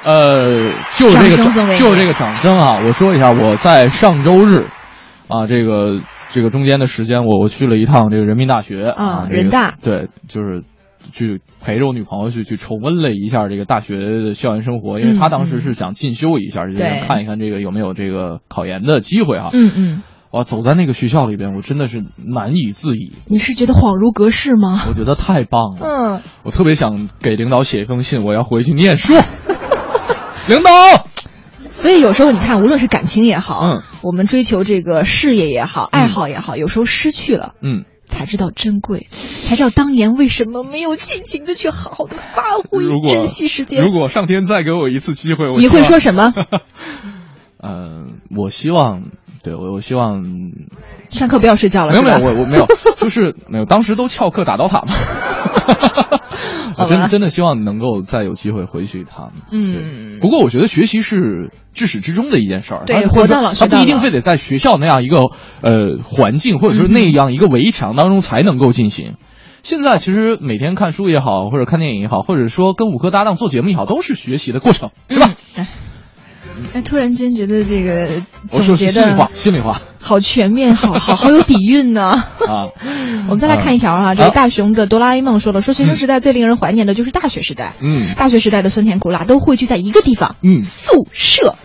[0.03, 2.81] 呃，就是这个就是这个掌声啊！
[2.83, 4.65] 我说一下，我在上周日，
[5.27, 6.01] 啊，这个
[6.33, 10.63] 这个中间的时间，我我去了一趟这个人民大学啊这个人大对，就是
[11.11, 16.73] 去陪着我女朋友去去重温了一下这个大学的校园生活，因为她当时是想进修一下，就
[17.05, 19.51] 看一看这个有没有这个考研的机会哈。
[19.53, 24.85] 嗯嗯，哇，走在那个学校里边，我真的是难以自已，你是觉得恍如隔世吗？
[24.89, 25.85] 我觉得太棒了。
[25.85, 29.13] 嗯，我特别想给领导写一封信，我要回去念书。
[30.49, 30.71] 领导，
[31.73, 37.55] 所以有时候你看，无论是感情也好，嗯，我们追求这个事业也好，爱好也好，有时候失去了。
[37.63, 39.07] 嗯，才知道珍贵，
[39.41, 43.91] 才知道当年为什么没有尽情的去好好的发挥珍惜时间如。
[43.91, 46.31] 果上天再给我一次机会，我你会说什么？
[47.61, 49.05] 嗯， 我希望，
[49.43, 50.23] 对我我希望，
[51.09, 52.67] 上课不要睡觉了，没有没有，我我没有，
[52.99, 54.93] 就是没有，当时都翘课打刀塔嘛。
[56.81, 59.31] 我真的真的希望能够再有机会回去一趟。
[59.51, 65.19] 嗯对不过我觉得学习是至始至终的一件事儿，对它活到老他不一定非得在学校那样一个
[65.61, 69.15] 呃环境或者说嗯那样一个围墙当中才能够进行。
[69.63, 75.29] 现在其实每天看书也好，或者看电影也好，或者说跟五科搭档做节目也好，都是学习的过程，是吧？
[75.55, 75.63] 嗯？
[75.63, 75.67] 哎
[76.73, 78.09] 哎，突然间觉得这个
[78.51, 82.09] 我说总结心里话，心里话好全面，好好好有底蕴呢。
[82.47, 82.67] 啊。
[83.25, 87.73] 我们再来看一条啊，这个大雄的哆啦 A 梦说了，说学生嗯时代最令人怀念的就是大学时代。
[87.81, 88.13] 嗯。
[88.17, 90.59] 大学时代的酸甜苦辣都汇聚在一个地方，嗯。
[90.59, 91.55] 宿舍。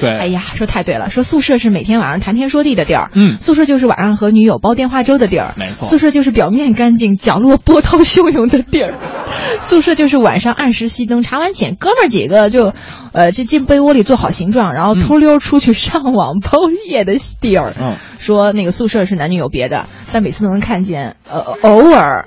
[0.00, 3.38] 对，哎呀，说太对了，说宿舍是每天晚上谈天说地的地儿，嗯。
[3.38, 5.86] 宿舍就是晚上和女友煲电话粥的地儿，没错。
[5.86, 8.94] 宿舍就是表面干净，角落波涛汹涌的地儿，
[9.60, 12.72] 宿舍就是晚上按时熄灯，查完寝，哥们儿几个就，
[13.12, 17.72] 呃，这进被窝里做好形状，然后偷溜出去上网包夜的地儿。
[17.84, 17.96] 嗯。
[18.18, 22.26] 说那个宿舍是男女有别的，但每次都能看见，呃，偶尔。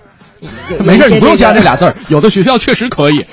[0.69, 1.61] 有 没事，你不用加这。
[1.63, 3.25] 俩字儿， 有的学校确实可以。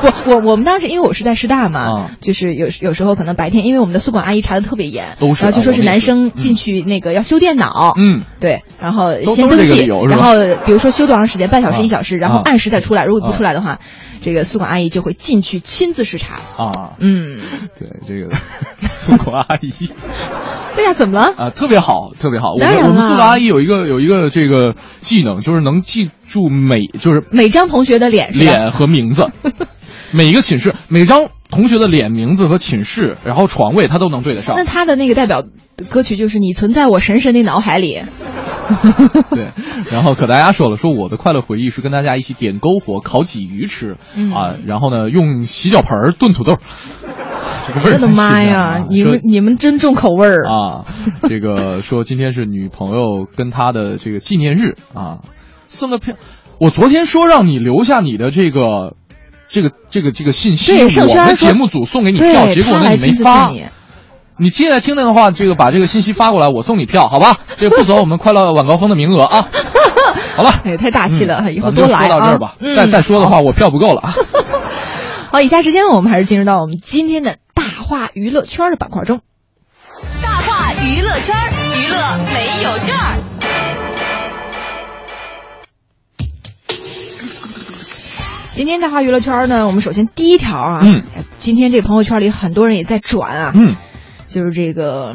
[0.00, 11.82] 不，我我们当时因为我是在师大嘛，啊就是有有时候可能白天，因为我们的宿管阿姨查的特别严，都是然后就说是男生进去那个要修电脑，嗯，对，然后先登记，然后比如说修多长时间，半小时啊。
[11.82, 13.80] 一小时，然后啊按时再出来，如果不啊出来的话，
[14.22, 16.40] 这个宿管阿姨就会进去亲自视察。
[16.56, 17.38] 啊，嗯，
[17.78, 18.34] 对这个
[18.88, 19.72] 宿管阿姨
[20.76, 21.34] 对呀，怎么了？
[21.36, 22.54] 啊，特别好，特别好。
[22.54, 28.32] 我当然们我们了宿管阿姨有一个有一个这个技能，就是能记住每就是每张同学的脸？
[28.32, 29.26] 脸和名字，
[30.12, 34.64] 每一个寝室每张同学的脸、名字和寝室，然后床位，他都能对得上那。
[34.64, 35.44] 他的那个代表
[35.88, 38.02] 歌曲就是你存在我神神的脑海里。
[39.30, 39.48] 对，
[39.90, 46.58] 然后可大家说了，说我的快乐回忆是跟大家一起点篝火、烤鲫鱼吃，嗯啊，然后呢用洗脚盆炖土豆。
[47.84, 48.86] 我的妈呀啊！
[48.88, 50.48] 你们你们真重口味儿！
[50.48, 50.84] 啊，
[51.28, 55.18] 这个说今天是女朋友跟她的这个纪念日啊，
[55.66, 56.14] 送个票。
[56.58, 58.94] 我昨天说让你留下你的这个。
[59.48, 63.48] 这个这个这个信息，我们节目组送给你票，结果呢你没发。
[63.48, 63.64] 你
[64.40, 67.36] 你现在听听的话，这个把这个信息发过来，我送你票，好吧？
[67.56, 69.48] 这个不走 我们快乐晚高峰的名额啊。
[70.36, 72.00] 好了，哎，太大气了，嗯以后多来啊！
[72.02, 74.14] 说到这儿吧，嗯再再说的话，我票不够了啊。
[75.32, 79.20] 好，以下时间我们还是进入到我们今天的大话娱乐圈的板块中。
[80.22, 81.34] 大话娱乐圈，
[81.74, 81.98] 娱乐
[82.32, 82.94] 没有券
[88.58, 91.04] 今天大话娱乐圈呢，我们首先第一条啊，嗯，
[91.38, 93.76] 今今天这个朋友圈里很多人也在转啊，嗯，
[94.26, 95.14] 就是这个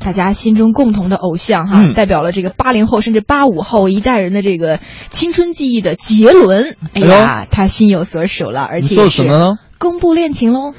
[0.00, 6.76] 大家心中共同的偶像哈，嗯代表了这个八零后甚至八五后一代人的这个青春记忆的杰伦。
[6.92, 9.44] 哎呀，他心有所属了，而且做什么呢？
[9.78, 10.72] 公布恋情喽。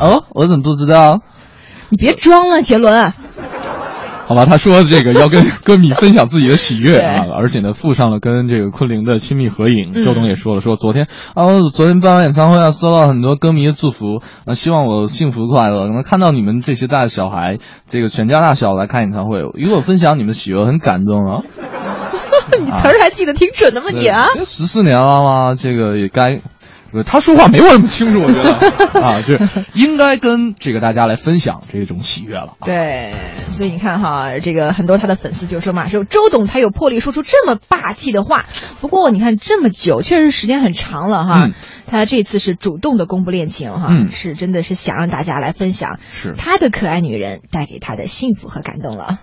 [0.00, 1.20] 哦，我怎么不知道？
[1.90, 3.12] 你别装了，杰伦。
[4.28, 9.92] 好吧，他说这个要跟 歌迷分享自己的喜悦啊，而且呢附上了跟这个昆凌的亲密合影。
[9.94, 15.86] 嗯周董也说了，说昨天啊，我昨天办完演唱会啊，收到很多歌迷的祝福，啊，希望我幸福快乐。
[15.88, 21.42] 能看到你们这些大小孩，这个全家大小来看演唱会，与我分享你们的喜悦，很感动啊。
[22.64, 24.26] 你词儿还记得挺准的吗你啊？
[24.34, 26.40] 这十四年了嘛，这个也该。
[26.92, 28.52] 呃他说话没我那么清楚，我觉得
[29.00, 29.38] 啊，这
[29.74, 32.54] 应该跟这个大家来分享这种喜悦了。
[32.64, 33.12] 对，
[33.50, 38.44] 所以你看哈，这个很多他的粉丝就说嘛，说周董才有魄力说出这么霸气的话。
[38.80, 41.44] 不过你看这么久，确实时间很长了哈。
[41.46, 41.52] 嗯
[41.84, 49.18] 他这次是主动的公布恋情哈，嗯是真的是想让大家来分享是他的可爱女人带给他的幸福和感动了。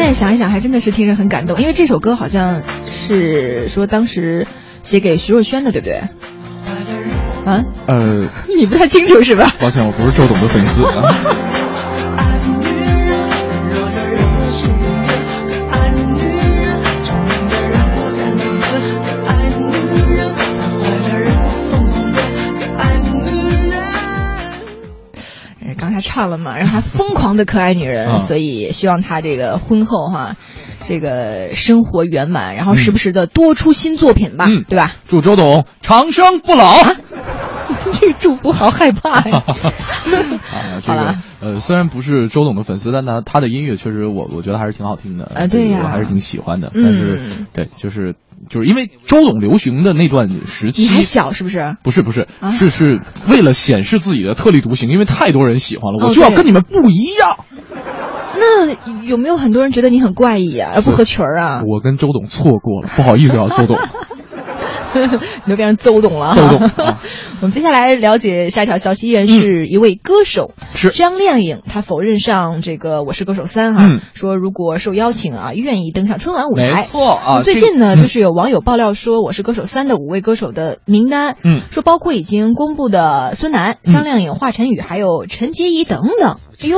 [0.00, 4.46] 现在想一想，还真的是听着很感动，因为这首歌好像是说当时
[4.82, 5.96] 写给徐若瑄的，对不对？
[7.44, 8.26] 啊，呃，
[8.58, 9.54] 你不太清楚是吧？
[9.60, 10.86] 抱歉，我不是周董的粉丝。
[10.86, 11.04] 啊
[26.00, 30.36] 唱了嘛，让他疯狂的可爱女人，嗯所以希望她这个婚后哈，
[30.88, 34.94] 这个生活圆满，然后时不时的多出新作品吧，嗯对吧？
[35.08, 36.74] 祝周董长生不老。
[37.92, 39.42] 这个祝福好害怕呀！
[39.46, 46.70] 啊，这个呃，虽然不是周董的粉丝，但他他的音乐确实我我觉得还是挺好听的啊对我还是挺喜欢的。
[46.74, 48.14] 嗯但是对，就是
[48.48, 51.02] 就是因为周董流行的那段时期你还。
[51.02, 51.76] 小是不是？
[51.82, 57.36] 不是不是啊，是是为了显示自己的特立独行，因为太多人喜欢了，哦我就要跟你们不一样。
[58.38, 61.62] 那有没有很多人觉得你很怪异啊，不合群儿啊？
[61.66, 63.76] 我跟周董错过了，不好意思啊，周董。
[65.44, 66.34] 你都变成邹董了哈。
[66.34, 67.00] 邹董啊
[67.40, 76.82] 我们接下来了解下一条消息，依然是一位歌手，是张靓颖，她否认上这个《我是歌手三》哈，嗯说如果受邀请啊，愿意登上春晚舞台。
[76.82, 86.36] 没错啊最近呢，嗯就是有网友爆料说，《我是歌手三》的五位歌手的名单，嗯说包括已经公布的孙楠、嗯张靓颖、华晨宇，还有陈洁仪等等。
[86.62, 86.76] 哎呦。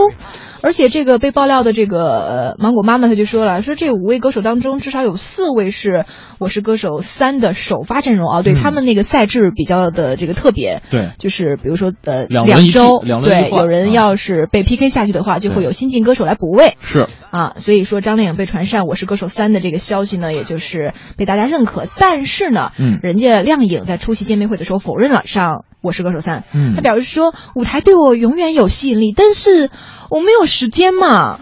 [0.62, 5.90] 而且这个被爆料的这个呃芒果妈妈她就说了，说这五位歌手当中至少有四位是
[6.38, 11.10] 《我是歌手三》的首发阵容啊，对、嗯他们那个赛制比较的这个特别，对。
[11.18, 13.92] 就是比如说呃两周，两轮一对，有人啊。
[13.92, 16.76] 要是被 PK 下去的话，就会有新晋歌手来补位。
[16.80, 17.08] 是。
[17.30, 21.86] 啊，所以说张靓颖被传上《我是歌手三》的这个消息呢，也就是被大家认可。
[21.98, 23.00] 但是呢，嗯。
[23.02, 25.50] 人家靓颖在出席见面会的时候否认了上
[25.82, 29.68] 《我是歌手三》，嗯他表示说舞台对我永远有吸引力，但是
[30.10, 31.38] 我没有时间嘛。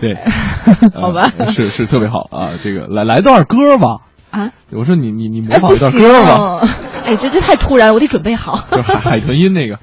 [0.00, 0.16] 对，
[1.00, 2.58] 好吧呃是是特别好啊。
[2.62, 3.98] 这个来来段歌吧。
[4.30, 6.68] 啊，我说你你你模哎，仿一段歌吧，哦，
[7.06, 8.64] 哎，这这太突然，我得准备好。
[8.72, 9.78] 就海海豚音那个，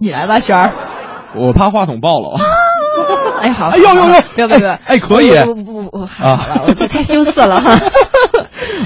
[0.00, 0.72] 你来吧，璇儿。
[1.34, 2.38] 我怕话筒爆了。
[3.40, 7.72] 哎，好，哎呦呦呦不要不要不要，哎哎可以不不不不不，好了，我这太羞涩了哈。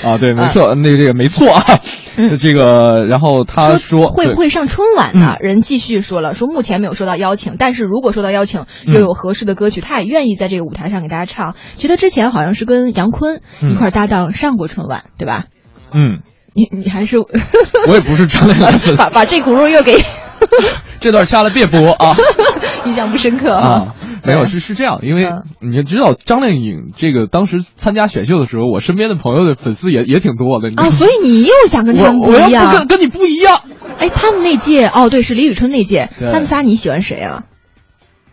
[0.05, 1.63] 啊，对，没错，那个这个没错啊。
[2.39, 5.37] 这个，然后他说会不会上春晚呢？
[5.41, 11.55] 人继续说了，说目前没有收到邀请，但是如果收到邀请，嗯又有合适的歌曲，他也愿意在这个舞台上给大家唱。
[11.77, 15.45] 觉得之前好像是跟杨坤嗯一块搭档上过春晚，对吧？
[15.93, 16.21] 嗯，
[16.55, 19.99] 你你还是我也不是张靓颖的粉丝把把这轱辘又给
[21.01, 22.17] 这段掐了别播啊
[22.87, 23.95] 印象不深刻啊。
[24.23, 30.69] 没有，是是这样，因为嗯你要知道张靓颖这个当时参加选秀的时候，我身边的朋友的粉丝也也挺多的。
[30.77, 32.87] 啊，所以你又想跟他们我我要不不一样跟？
[32.87, 33.63] 跟你不一样，
[33.99, 37.45] 哎，他们那届哦，对，是李宇春那届，他们仨你喜欢谁啊？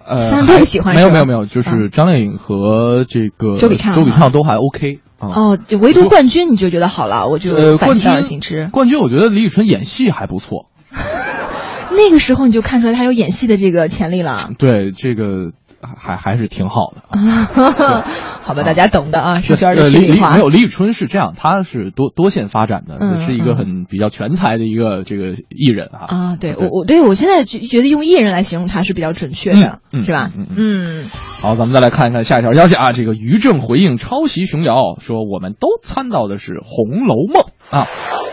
[0.05, 5.27] 呃，三都喜欢没有没有没有，就是张靓颖和这个周笔畅周笔啊畅都还 OK 啊。
[5.29, 8.67] 哦，就唯独冠军你就觉得好了，我就反其道而军行之。
[8.73, 10.65] 冠军，我觉得李宇春演戏还不错。
[11.91, 14.51] 那个时候你就看出来他有演戏的这个潜力了。
[14.57, 17.03] 对，这个还还是挺好的。
[18.41, 20.29] 好吧，大家懂的啊，是轩儿的呃，心里话。
[20.29, 26.05] 李李没有李宇春是这样，他是多多线发展的，嗯是一个很比较全才的一个这个艺人啊。
[26.07, 30.31] 啊，对我我对我现在觉觉得用艺人来形容他是比较准确的，是吧？
[30.35, 31.05] 嗯嗯，
[31.41, 32.91] 好，咱们再来看一看下一条消息啊。
[32.91, 37.43] 这个于正回应抄袭琼瑶，说我们都参到的是《红楼梦》
[37.75, 37.87] 啊。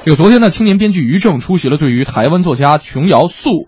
[0.04, 3.66] 这个昨天呢，青年编剧于正出席了对于台湾作家琼瑶诉。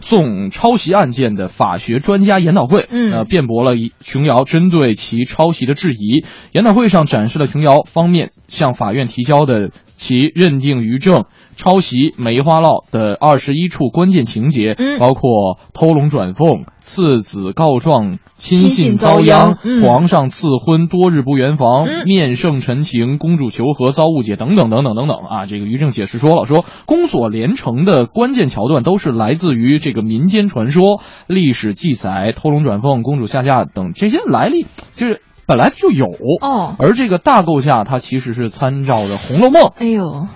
[0.00, 6.24] 讼抄袭案件的法学专家研讨会，嗯呃，辩驳了一琼瑶针对其抄袭的质疑。
[6.52, 11.24] 研讨会上展示了琼瑶方面向法院提交的其认定于正
[11.56, 25.46] 抄袭《梅花烙》的二十一处关键情节，嗯包括偷龙转凤、次子告状、亲亲信信遭遭殃殃、嗯皇上赐婚多日不圆房、嗯面圣陈情、公主求和遭误解等等等等等等啊！
[25.46, 36.06] 这个于正解释说了，说宫锁连城的关键桥段都是来自于这个民间传说、历史记载、偷龙转凤、公主下嫁等这些来历，就是本来就有。
[36.40, 40.26] 哦，而这个大构架，它其实是参照着《红楼梦哎呦，》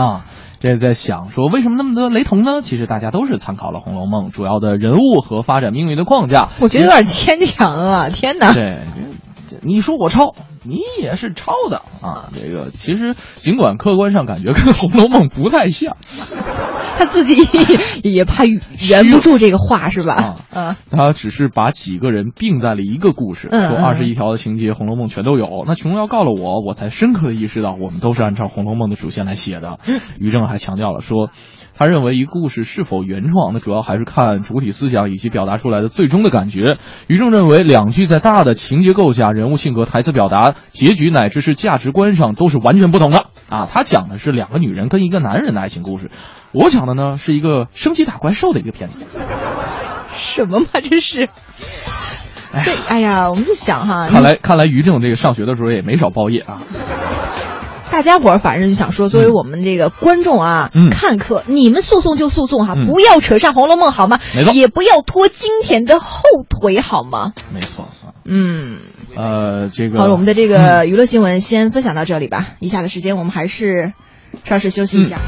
[0.00, 0.24] 啊。
[0.62, 2.60] 这在想说，为什么那么多雷同呢？
[2.60, 6.50] 其实大家都是参考了《红楼梦》主要的人物和发展命运的框架。
[6.60, 8.08] 我觉得有点牵强啊！
[8.10, 8.80] 天哪，对，
[9.62, 10.34] 你说我抄，
[10.64, 12.30] 你也是抄的啊。
[12.34, 15.96] 这个其实尽管客观上感觉跟《红楼梦》不太像，
[16.96, 17.36] 他自己
[18.02, 20.36] 也怕圆不住这个话是吧啊？
[20.52, 25.64] 嗯，他只是把几个人并在了一个故事，说二十一条的情节，《红楼梦》全都有。
[25.66, 29.78] 那琼瑶告了我，我才深刻的意识到，我们都是按照《红楼梦》的主线来写的。
[29.86, 31.30] 嗯于正还强调了说，
[31.80, 36.76] 他认为一个故事是否原创，那主要还是看主体思想以及表达出来的最终的感觉。
[37.06, 43.66] 于正认为，两句在大的情节构架、人物性格、台词表达、结局乃至是价值观上都是完全不同的啊。
[43.72, 46.10] 他讲的是两个女人跟一个男人的爱情故事，
[46.52, 49.00] 我讲的呢是一个升级打怪兽的一个片子。
[50.12, 51.30] 什么嘛这是？
[52.62, 56.60] 这哎呀，我们就想哈，看来看来于正这个上学的时候也没少包夜啊。
[57.90, 64.20] 大家伙儿反正就想说，作为我们这个观众啊，嗯看客，你们诉讼就诉讼哈，嗯不要扯上《红楼梦》好吗？
[64.34, 67.32] 没错也不要拖金田的后腿好吗？
[67.52, 68.78] 没错啊，嗯，
[69.16, 72.50] 呃，这个好了，我们的这个娱乐新闻先分享到这里吧。
[72.60, 73.92] 以下的时间我们还是
[74.44, 75.18] 稍事休息一下。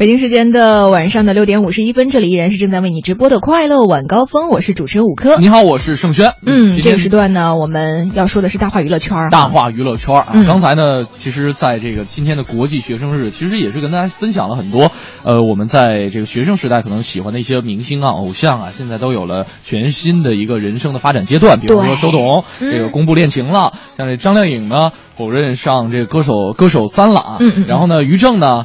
[0.00, 5.36] 北京时间的晚上的六点五十一分，这里依然是正在为你直播的快乐晚高峰，我是主持人五科。
[5.36, 6.32] 你好，我是盛轩。
[6.46, 9.28] 嗯，这个时段呢，我们要说的是大话娱乐圈儿。
[9.28, 14.90] 大话娱乐圈啊，嗯刚才呢，其实在这个今天的国际学生日，其实也是跟大家分享了很多，
[15.22, 21.58] 呃，我们在这个学生时代可能喜欢的一些明星啊、偶像啊，现在都有了全新的一个人生的发展阶段。
[21.58, 28.64] 比如说周董，嗯这个公布恋情了，像这张靓颖呢，否认上这个歌手歌手三了啊，嗯然后呢，于正呢，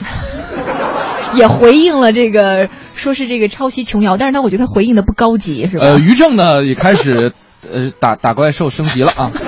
[1.34, 5.84] 也回应了这个，说是这个抄袭琼瑶，但是呢我觉得他回应的不高级，是吧？
[5.84, 7.32] 呃，于正呢也开始
[7.70, 9.30] 呃打打怪兽升级了啊。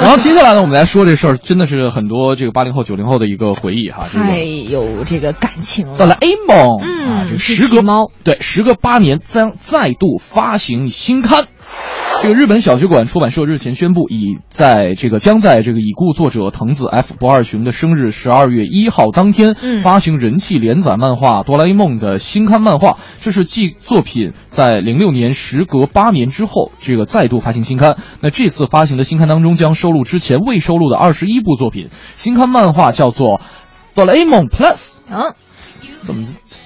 [0.00, 4.06] 然后接下来呢，我们来说这事儿，真的是很多这个八零后、九零后的一个回忆哈。
[4.12, 5.98] 这个太有这个感情了。
[5.98, 11.46] 到了 A 梦，嗯啊，这个时隔猫对，时隔八年将再度发行新刊。
[12.20, 22.98] 这个日本小学馆出版社日前宣布，已在这个将在这个已故作者藤子 F 不二雄的生日十二月一号当天，嗯发行人气连载漫画《哆啦 A 梦》的新刊漫画。
[23.20, 27.96] 这是继作品在零六年时隔八年之后，这个再度发行新刊。
[28.20, 31.88] 那这次发行的新刊当中将收录之前未收录的二十一部作品。
[32.16, 33.38] 新刊漫画叫做
[33.94, 34.94] 《哆啦 A 梦 Plus》。
[35.14, 35.34] 啊，
[36.08, 36.24] 怎么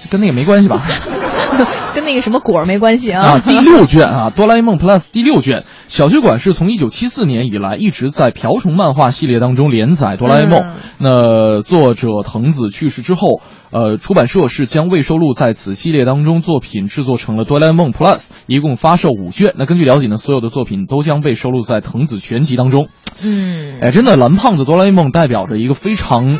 [0.09, 0.81] 跟那个没关系吧？
[1.93, 3.21] 跟那个什么果儿没关系啊。
[3.23, 13.41] 啊，第六卷啊，《哆啦 A 梦 Plus》第六卷，小学馆是从一九七四年以来一直在瓢虫漫画系列当中连载《哆啦 A 梦》嗯那作者藤子去世之后，
[13.71, 18.17] 呃，出版社是将未收录在此系列当中作品制作成了《哆啦 A 梦 Plus》，
[18.47, 19.53] 一共发售五卷。
[19.59, 22.87] 那根据了解呢，所有的作品都将被收录在藤子全集当中。
[23.21, 26.39] 嗯，哎，真的，蓝胖子哆啦 A 梦代表着一个非常……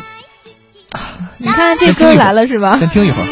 [1.38, 2.76] 你看这歌来了是吧？
[2.78, 3.26] 先听一会儿。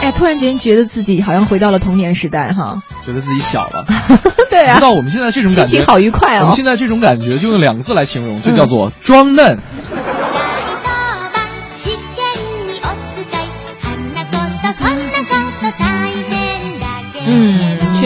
[0.00, 2.82] 哎呀，突然间觉得自己好像回到了童年时代哈。
[3.04, 3.84] 觉得自己小了，
[4.50, 6.54] 对啊知，道我们现在这种感觉心情好愉快哦我们。
[6.56, 9.56] 现在这种感觉就用两个字来形容，就叫做装嫩。
[9.56, 9.60] 試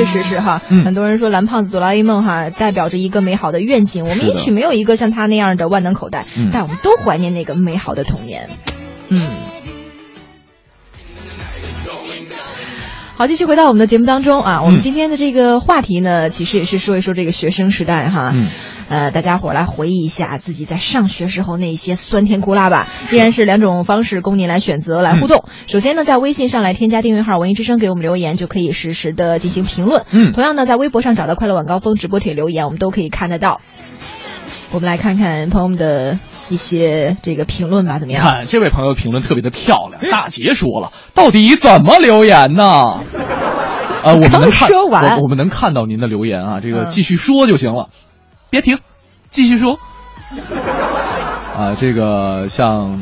[0.05, 8.49] 确实是哈，嗯很多人说蓝胖子哆啦 A 梦哈代表着一个美好的愿景，我们也许没有一个像他那样的万能口袋，嗯但我们都怀念那个美好的童年。
[9.09, 9.21] 嗯。
[13.17, 18.49] 好，继续回到我们的节目当中啊，我们嗯今天的这个话题呢，其实也是说一说这个学生时代哈，嗯，
[18.89, 22.89] 呃，大家伙儿来回忆一下自己在上学时候那些酸甜苦辣吧。
[23.13, 25.45] 依然是两种方式供您来选择来互动。
[25.69, 30.05] 首先呢，在微信上来添加订阅号“文艺之声”，给我们留言就可以实时的进行评论。
[30.11, 33.61] 嗯同样呢，在微博上找到“快乐晚高峰”直播帖留言，我们都可以看得到。
[34.73, 36.19] 我们来看看朋友们的
[36.49, 38.23] 一些这个评论吧，怎么样？
[38.23, 43.01] 看这位朋友评论特别的漂嗯亮， 大姐说了，到底怎么留言呢？
[44.03, 47.89] 呃，我们能看，说完我我们能看到您的留言啊，这个嗯继续说就行了，
[48.51, 48.79] 别停，
[49.31, 49.79] 继续说。
[51.57, 52.99] 啊，这个像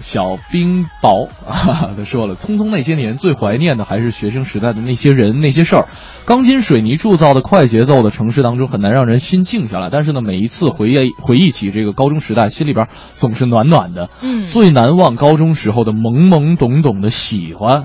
[0.00, 5.86] 小冰雹啊， 他说了，匆匆那些年，最怀念的还是学生时代的那些人、那些事儿。
[6.26, 9.90] 钢筋水泥铸造的快节奏的城市当中，很难让人心静下来。
[9.90, 14.10] 但是呢，每一次回忆回忆起这个高中时代，心里边总是暖暖的。
[14.22, 17.84] 嗯最难忘高中时候的懵懵懂懂的喜欢。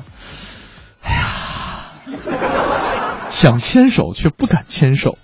[1.03, 1.29] 哎呀，
[3.29, 5.19] 想牵手却不敢牵手。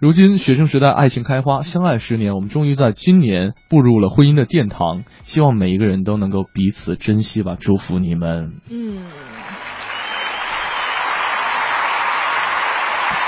[0.00, 5.04] 如今学生时代爱情开花，相爱十年，我们终于在今年步入了婚姻的殿堂。
[5.22, 8.52] 希望每一个人都能够彼此珍惜吧，祝福你们。
[8.70, 9.04] 嗯，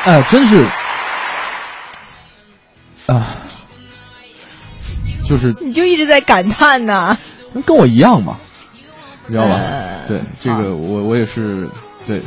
[0.04, 0.64] 哎，真是，
[3.06, 3.26] 啊，
[5.26, 7.16] 就是你就一直在感叹呐。
[7.66, 8.36] 跟我一样嘛，
[9.26, 9.54] 你知道吧？
[9.54, 11.68] 呃对，这个我我也是
[12.06, 12.22] 对，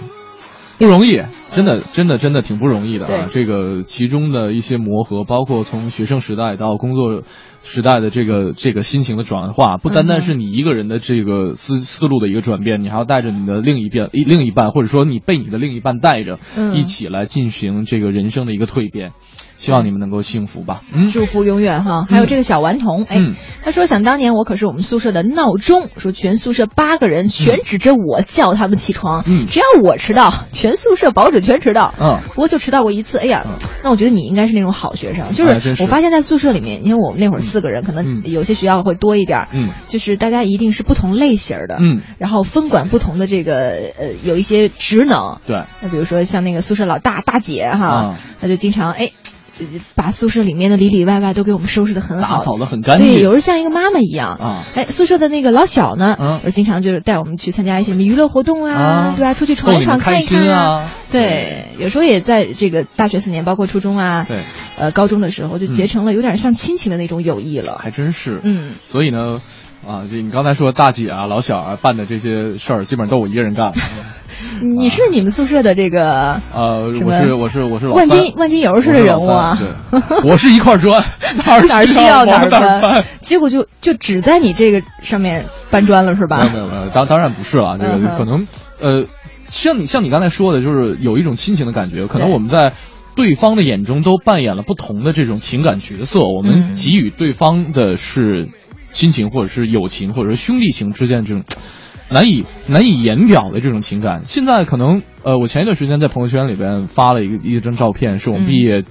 [0.78, 1.22] 不容易，
[1.54, 3.28] 真的真的真的挺不容易的啊。
[3.30, 7.24] 这个其中的一些磨合，包括从学生时代到工作
[7.62, 19.12] 时代的这个这个心情的转化，不单单是你一个人的这个思思路的一个转变，你还要带着你的另一边另一半，或者说你被你的另一半带着，嗯一起来进行这个人生的一个蜕变。
[19.56, 20.82] 希望你们能够幸福吧。
[20.94, 22.06] 嗯，祝福永远哈。
[22.10, 23.36] 还有这个小顽童，哎，嗯。
[23.64, 29.46] 他说想当年我可是我们宿舍的闹钟，说全宿舍八个人全指着我叫他们起床，嗯。
[29.48, 31.94] 只要我迟到，全宿舍保准全迟到。
[32.00, 32.20] 嗯。
[32.30, 33.46] 不过就迟到过一次，哎呀，
[33.84, 39.70] 那我觉得你应该是那种好学生，就是我发现在宿舍里面，因为我们那会儿四个人，可能有些学校会多一点儿，嗯。
[39.88, 43.54] 就是大家一定是不同类型儿的，嗯，然后分管不同的这个
[43.98, 49.12] 呃有一些职能，对，那比如说像那个宿舍老大大姐哈，啊她就经常哎。
[49.60, 54.64] 呃把宿舍里面的里里外外都给我们收拾的很好，打扫的很干净对，有时候像一个妈妈一样啊。
[54.76, 59.34] 哎，宿舍的那个老小呢，嗯我经常就是带我们去参加一些什么娱乐活动啊，啊对吧？
[59.34, 64.44] 出去闯一闯，看一看啊对，有时候也在这个大学四年，包括初中啊，对，
[64.78, 67.78] 呃，高中的时候就结成了有点像亲情的那种友谊了。
[67.80, 68.42] 还真是。
[68.44, 69.42] 嗯，所以呢，
[69.88, 73.72] 啊，就你刚才说大姐啊、老小啊办的这些事儿，基本上都我一个人干。
[74.78, 79.52] 你是你们宿舍的这个呃，我是我是我是老万金万金油式的人物啊。
[79.52, 81.04] 我是老三对， 我是一块砖，
[81.46, 86.38] 哪儿哪儿需要哪搬，结果就就只在你这个上面搬砖了是吧？
[86.38, 88.48] 没有没有没有，当当然不是了，这个可能
[88.80, 89.06] 呃，
[89.50, 92.74] 像你像你刚才说的，就是有一种亲情的感觉，可能我们在。
[93.16, 96.76] 对方的眼中都扮演了不同的这种情感角色，我们嗯。
[96.76, 98.50] 给予对方的是
[98.90, 101.44] 亲情，或者是友情，或者是兄弟情之间这种
[102.10, 104.24] 难以难以言表的这种情感。
[104.24, 108.84] 现在可能呃，我前一段时间在朋友圈里边发了一个一张照片，是我们嗯毕业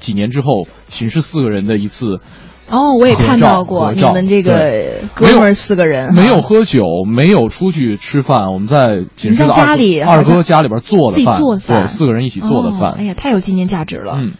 [0.00, 2.20] 几年之后寝室四个人的一次
[2.68, 12.90] 哦，我也看到过你们这个哥们儿四个人哈，没有喝酒，没有出去吃饭，我们在寝室二哥家里二哥家里边做的自己饭，对，四个人一起做的饭。
[12.90, 14.18] 哦哎呀，太有纪念价值了。
[14.18, 14.32] 嗯，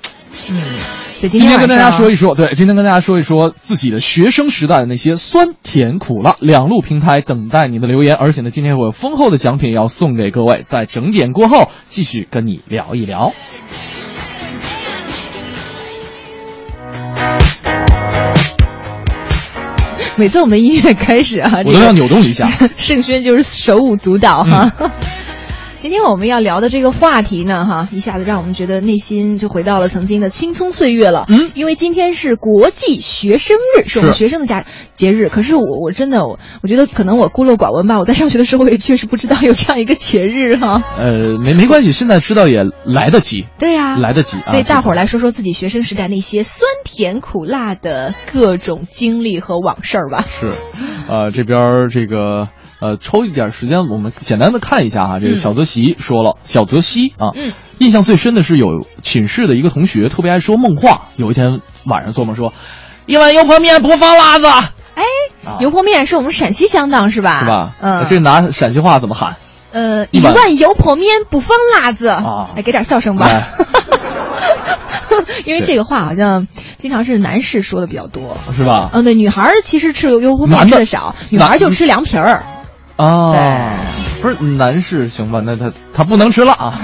[0.48, 0.56] 嗯，
[1.14, 8.14] 所以今天天跟大家说一说，对，今天跟大家说一说自己的学生时代的那些酸甜苦辣，两路平台等待你的留言。
[8.14, 13.32] 而且呢，今天我有丰厚的奖品要送给各位，在整点过后继续跟你聊一聊。
[20.18, 22.48] 每次我们的音乐开始啊，我都要扭动一下。
[22.76, 24.72] 盛轩就是手舞足蹈哈。
[25.86, 31.26] 今天我们要聊的这个话题呢，哈，一下子让我们觉得内心就回到了曾经的青葱岁月了。
[31.28, 34.64] 嗯，因为今天是国际学生日，是我们学生的节
[34.94, 35.28] 节日。
[35.28, 40.82] 可是我我真的我我觉得可能我孤陋寡闻吧，我在上学的时候也确实不知道有这样一个节日哈。
[40.98, 43.46] 呃，没没关系，现在知道也来得及。
[43.56, 50.24] 对呀、来得及啊所以大伙儿来说说自己学生时代那些酸甜苦辣的各种经历和往事儿吧。
[50.26, 50.48] 是，
[51.08, 52.48] 呃，这边这个
[52.80, 55.18] 呃，抽一点时间，我们简单的看一下哈。
[55.18, 58.66] 这个嗯小泽西说了，小泽西啊，嗯印象最深的是有
[59.02, 61.08] 寝室的一个同学特别爱说梦话。
[61.16, 62.52] 有一天晚上做梦说，
[63.06, 64.46] 一碗油泼面不放辣子，
[64.94, 65.02] 哎，
[65.44, 67.40] 啊油泼面是我们陕西乡党是吧？
[67.40, 67.74] 是吧？
[67.80, 69.36] 嗯，这拿陕西话怎么喊？
[69.72, 73.44] 呃，一碗油泼面不放辣子啊哎，给点笑声吧来。
[75.44, 76.46] 因为这个话好像
[76.76, 78.36] 经常是男士说的比较多。
[78.54, 78.90] 是吧？
[78.92, 82.42] 嗯，对，女孩儿其实吃油泼面吃的少，女孩儿就吃凉皮儿。
[82.96, 83.76] 啊，
[84.22, 85.40] 不是男士行吧？
[85.44, 86.74] 那他他不能吃辣啊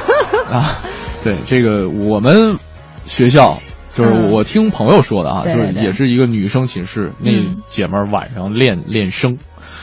[0.50, 0.78] 啊！
[1.22, 2.56] 对，这个我们
[3.04, 3.58] 学校
[3.94, 9.38] 就是嗯我听朋友说的啊，就是也是一个女生寝室，那嗯姐们儿晚上练练声，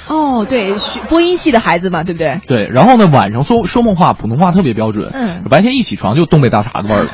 [0.08, 2.40] 哦，对，学播音系的孩子嘛，对不对？
[2.48, 7.10] 对，然后呢晚上说说梦话，普通话特别标准，嗯白天一起床就东北大碴子味儿了，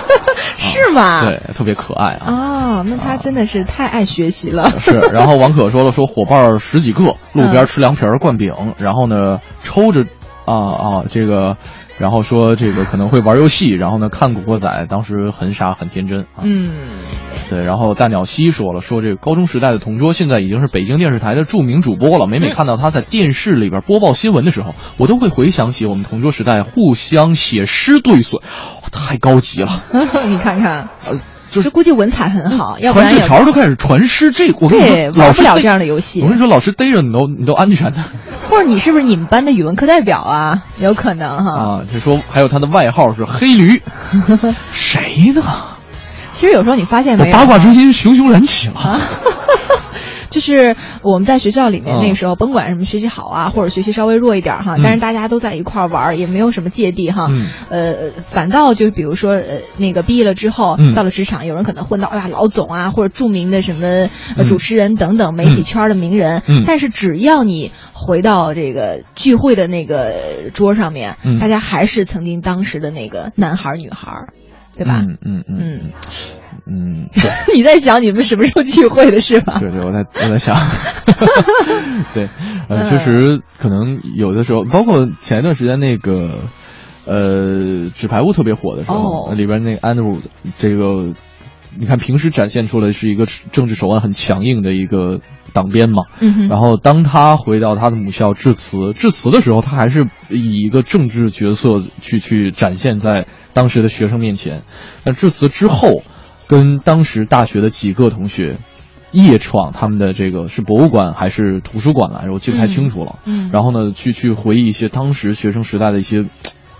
[0.56, 1.22] 是吗？。
[1.24, 2.24] 对，特别可爱啊。
[2.26, 4.78] 哦，那他真的是太爱学习了。
[4.78, 10.06] 是，然后王可说了，说伙伴儿十几个，路边吃凉皮儿、灌饼，然后呢抽着
[10.44, 11.56] 啊啊这个，
[11.98, 16.42] 然后说这个可能会玩游戏，然后呢看《古惑仔》，当时很傻很天真啊。
[16.42, 16.70] 嗯，
[17.50, 22.26] 对，然后大鸟西说了，说这个高中时代的同桌现在已经是北京电视台的著名主播了。
[22.26, 28.40] 每每看到他在电视里边播报新闻的时候，我都会回想起我们同桌时代互相写诗对损，
[28.82, 29.70] 哇太高级了。
[30.28, 31.20] 你看看，呃，
[31.50, 37.98] 就是估计文采很好，要不然传纸条都开始传诗，这我跟你对说，玩不了这样的游戏我跟你说，老师逮着你都你都安全的
[38.48, 40.62] 或者你是不是你们班的语文课代表啊？
[40.78, 41.52] 有可能哈。
[41.52, 41.80] 啊。
[41.92, 43.82] 就说还有他的外号是黑驴，
[44.72, 45.42] 谁呢？
[46.32, 48.74] 其实有时候你发现没有，八卦之心熊熊燃起了。
[48.78, 49.00] 啊，
[50.30, 52.00] 就是我们在学校里面嗯。
[52.02, 54.80] 那个时候，甭管什么学习好啊，或者学习稍微弱一点哈，嗯。
[54.82, 57.26] 但是大家都在一块儿玩儿，也没有什么芥蒂哈。
[57.30, 57.46] 嗯。
[57.68, 60.94] 呃，反倒就是比如说呃，那个毕业了之后，嗯。
[60.94, 64.08] 到了职场，有人可能混到哎呀老总啊，或者著名的什么
[64.44, 66.64] 主持人等等媒体圈的名人，嗯。
[66.66, 71.38] 但是只要你回到这个聚会的那个桌上面，嗯。
[71.38, 74.28] 大家还是曾经当时的那个男孩儿女孩儿，
[74.76, 75.00] 对吧？
[75.02, 75.92] 嗯嗯嗯嗯。
[76.68, 77.08] 嗯，
[77.54, 79.58] 你在想你们什么时候聚会的是吧？
[79.60, 80.54] 对对，我在我在想，
[82.14, 82.28] 对，
[82.68, 82.84] 呃，嗯。
[82.84, 86.30] 确实可能有的时候，包括前一段时间那个，
[87.06, 89.34] 呃，纸牌屋特别火的时候，哦。
[89.34, 90.20] 里边那个 Andrew
[90.58, 91.12] 这个，
[91.78, 95.20] 你看平时展现出来是一个政治手腕很强硬的一个
[95.52, 104.62] 党鞭嘛，嗯，然后当他回到他的母校致辞，致辞的时候，他还是以一个政治角色去去展现在当时的学生面前。
[105.04, 106.02] 那致辞之后，
[106.46, 108.58] 跟当时大学的几个同学
[109.12, 113.18] 夜闯他们的这个是博物馆还是图书馆来着，我记不太清楚了。
[113.24, 116.24] 嗯，然后呢，去去回忆一些当时学生时代的一些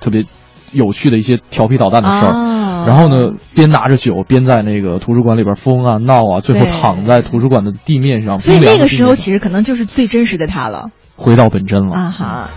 [0.01, 0.25] 特别
[0.73, 2.31] 有趣的一些调皮捣蛋的事儿。
[2.31, 2.46] 啊
[2.87, 8.39] 然后呢，边拿着酒边在那个图书馆里边疯啊闹啊，最后躺在图书馆的地面上。
[8.39, 12.49] 所以那个时候其实可能就是最真实的他了回到本真了啊哈。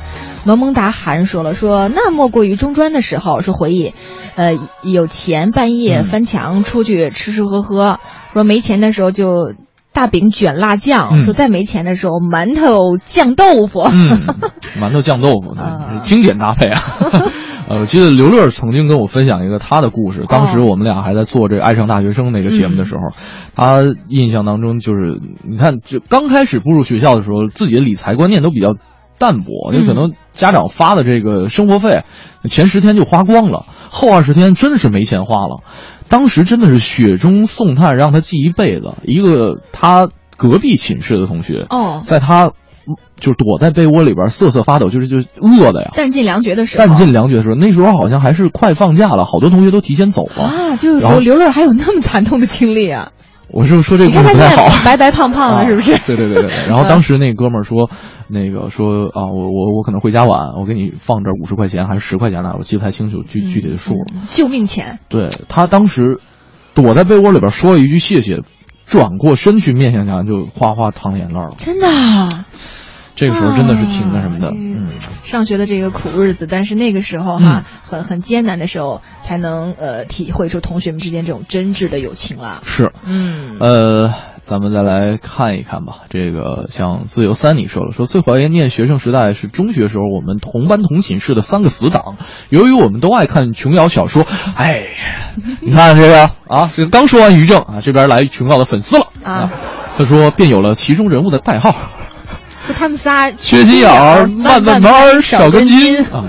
[0.46, 3.94] 萌萌达涵说了说，那莫过于中专的时候，说回忆，
[4.36, 8.00] 呃，有钱半夜嗯翻墙出去吃吃喝喝，
[8.34, 9.54] 说没钱的时候就
[9.92, 13.82] 大饼卷辣酱，嗯说再没钱的时候馒头酱豆腐。
[13.82, 14.18] 嗯，
[14.80, 16.82] 馒头酱豆腐，对啊经典搭配啊。
[17.70, 23.16] 呃，我记得刘乐曾经跟我分享一个他的故事，当时我们俩还在做这个《爱上大学生》那个节目的时候，
[23.56, 28.74] 他印象当中就是，你看，就刚开始步入学校的时候，自己的理财观念都比较
[29.20, 32.06] 淡薄，就可能家长发的这个生活费，
[32.46, 35.62] 前十天就花光了，后二十天真的是没钱花了。
[36.08, 38.96] 当时真的是雪中送炭，让他记一辈子。
[39.04, 42.54] 一个他隔壁寝室的同学，哦，在他
[43.20, 50.44] 就躲在被窝里边瑟瑟发抖，就是就是饿的呀，弹尽粮绝的时候，弹尽粮绝的时候，那时候好像还是快放假了，好多同学都提前走了。
[50.44, 53.12] 啊，就刘刘乐还有那么惨痛的经历啊！
[53.52, 54.86] 我是说这你看他现个故事不太好。
[54.86, 55.94] 白白胖胖的，是不是？
[55.94, 56.68] 啊对对对对对。
[56.68, 57.90] 然后当时那哥们儿说，
[58.28, 64.06] 那个说啊，我我我可能回家晚，我给你放这五十块钱还是十块钱呢，我记不太清楚具具体的数了。
[64.14, 65.00] 嗯救命钱。
[65.10, 66.20] 对他当时
[66.76, 68.42] 躲在被窝里边说了一句谢谢，
[68.86, 71.56] 转过身去面向墙就哗哗淌眼泪了。
[71.58, 72.30] 真的啊，
[73.20, 74.88] 这个时候真的是挺那什么的，啊嗯。
[75.24, 82.62] 上学的这个苦日子，但是那个时候哈，很很艰难的时候，才能呃体会出同学们之间这种真挚的友情了。
[82.64, 86.06] 是，嗯，呃，咱们再来看一看吧。
[86.10, 92.16] 这个像自由三，你说了，说最怀念学生时代是中学时候我们同班同寝室的三个死党。
[92.50, 94.86] 由于我们都爱看琼瑶小说， 哎，
[95.62, 99.52] 你看这个啊，这个刚说完于正啊，这边来琼瑶的粉丝了啊，
[99.98, 101.76] 他说便有了其中人物的代号。
[102.70, 106.24] 就他们仨缺心眼儿，慢慢慢儿少根筋啊。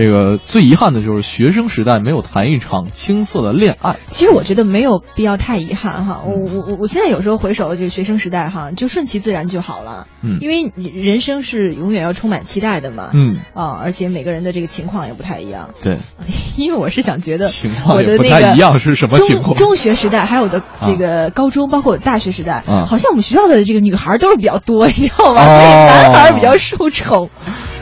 [0.00, 3.96] 这个最遗憾的就是学生时代没有谈一场青涩的恋爱。
[4.06, 10.06] 其实我觉得没有必要太遗憾哈，我我我我现在有时候回首就学生时代哈，就顺其自然就好了。
[10.22, 13.10] 嗯因为你人生是永远要充满期待的嘛。
[13.12, 15.74] 嗯，啊，而且每个人的这个情况也不太一样。
[15.82, 15.98] 对，
[16.56, 25.42] 因为我是想觉得情况我也不太一样是什么情况中中学时代还有的这个高中，包括大学时代，啊好像我们学校的这个女孩都是比较多，你知道吗？
[25.42, 27.28] 哦所以男孩比较受宠。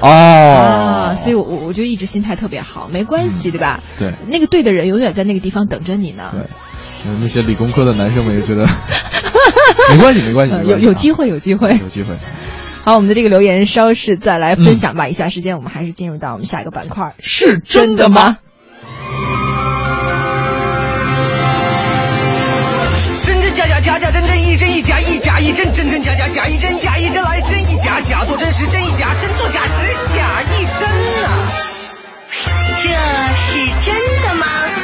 [0.00, 3.80] 哦啊，所以我我我就一直心态特别好，没关系，对吧？
[3.98, 6.30] 对那个对的人永远在那个地方等着你呢。
[6.32, 8.66] 对，呃那些理工科的男生们也觉得
[9.90, 11.78] 没关系，没关系，有有机会，有机会啊。
[11.82, 12.14] 有机会。
[12.84, 15.08] 好，我们的这个留言稍事再来分享吧。
[15.08, 18.38] 以下时间我们还是进入到我们下一个板块，是真的吗？
[23.98, 29.82] 假真真一真一假一假一真真真假假假一真假一真来真一假假做真时真一假真做假时
[30.14, 30.88] 假一真
[31.22, 31.28] 呐、
[32.80, 32.88] 这
[33.34, 34.77] 是真的吗？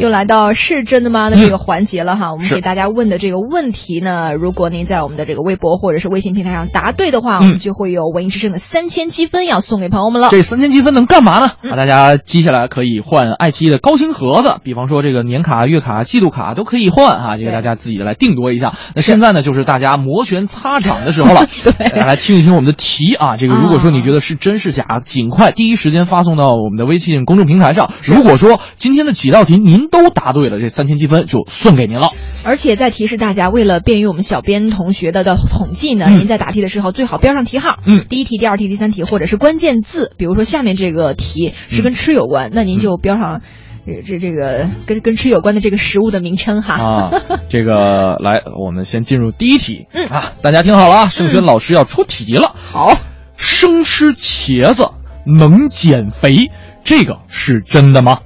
[0.00, 10.28] 又来到是真的吗的这个环节了哈，我们给大家问的这个问题呢，如果您在我们的这个微博或者是微信平台上答对的话，我们就会有文艺之声的三千积分要送给朋友们了。
[10.30, 11.50] 这三千积分能干嘛呢？
[11.62, 18.72] 嗯啊，大家接下来可以换爱奇艺的高清盒子，比方说这个年卡、月卡、季度卡都可以换啊，这个大家自己来定夺一下。
[18.94, 21.46] 那现在呢，就是大家摩拳擦掌的时候了。
[21.62, 27.90] 对大家来听一听我们的题啊，这个如果说你觉得是真是假，尽快第一时间发送到我们的微信公众平台上。
[28.04, 32.10] 如果说今天的几道题您都答对了，这三千积分就送给您了。
[32.44, 43.42] 而且再提示大家，为了便于我们小编同学的的统计呢，嗯您在答题的时候最好标上题号，嗯第一题、第二题、第三题，或者是关键字，比如说下面这个题是跟吃有关，那您就标上。
[43.86, 47.10] 这这这个跟跟吃有关的这个食物的名称哈，啊，
[47.48, 49.86] 这个来，我们先进入第一题。
[49.92, 52.54] 嗯啊，大家听好了啊，盛轩老师要出题了。
[52.54, 52.92] 好，
[53.36, 54.90] 生吃茄子
[55.24, 56.50] 能减肥，
[56.84, 58.20] 这个是真的吗？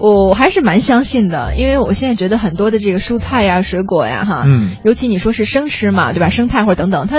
[0.00, 4.76] 我还是蛮相信的，因为我现在觉得很多的这个蔬菜呀、水果呀，哈，嗯。
[4.84, 6.30] 尤其你说是生吃嘛，对吧？
[6.30, 7.16] 生菜或者等等，它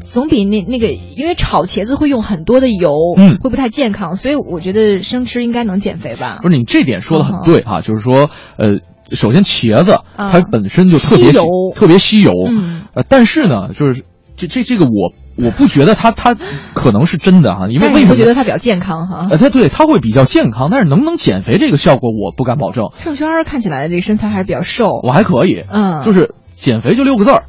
[0.00, 3.38] 总比那那个，因为炒茄子会用很多的油，嗯。
[3.38, 6.38] 会不太健康，所以我觉得生吃应该能减肥吧。
[6.42, 8.78] 不是，你这点说的很对啊，就是说，呃，
[9.10, 11.44] 首先茄子啊它本身就特别吸油。
[11.74, 12.82] 特别吸油，嗯。
[12.94, 14.04] 呃，但是呢，就是
[14.38, 16.34] 这这这个我我不觉得他他
[16.74, 18.16] 可能是真的哈、因为为什么？
[18.16, 19.26] 觉得他比较健康哈？
[19.30, 22.90] 呃，他对他会比较健康，但是能不能减肥这个效果我不敢保证。
[22.98, 27.44] 盛轩儿看起来这个身材还是比较瘦，我还可以，嗯就是减肥就六个字儿，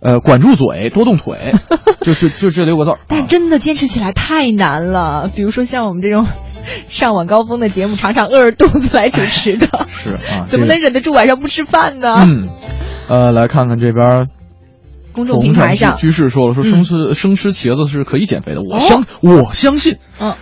[0.00, 1.54] 呃，管住嘴，多动腿，
[2.02, 2.98] 就就就这六个字儿。
[3.08, 5.30] 但真的坚持起来太难了。
[5.34, 6.26] 比如说像我们这种
[6.88, 12.26] 上晚高峰的节目，常常饿着肚子来主持的，是啊， 怎么能忍得住晚上不吃饭呢？
[12.26, 12.48] 嗯，
[13.08, 14.26] 呃，来看看这边儿
[15.16, 20.34] 公众平台上居士说了，说生吃、生吃茄子是可以减肥的，我相、我相信，嗯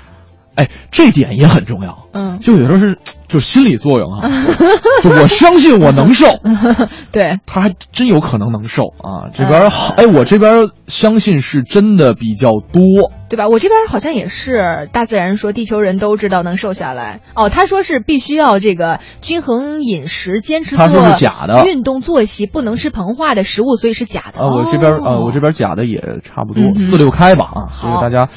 [0.54, 2.06] 哎，这点也很重要。
[2.12, 2.98] 嗯，就有时候是
[3.28, 4.28] 就是心理作用啊，
[5.02, 6.26] 就我相信我能瘦，
[7.12, 9.30] 对，他还真有可能能瘦啊。
[9.34, 13.10] 这边好，哎，我这边相信是真的比较多。
[13.26, 13.48] 对吧？
[13.48, 17.20] 我这边好像也是，大自然说地球人都知道能瘦下来。
[17.34, 24.40] 哦，他说是必须要这个均衡饮食，坚持做他说是假的运动作息，不能吃膨化的食物，所以是假的。
[24.40, 28.28] 啊，我这边儿哦啊，我这边假的也差不多嗯四六开吧啊，这个好大家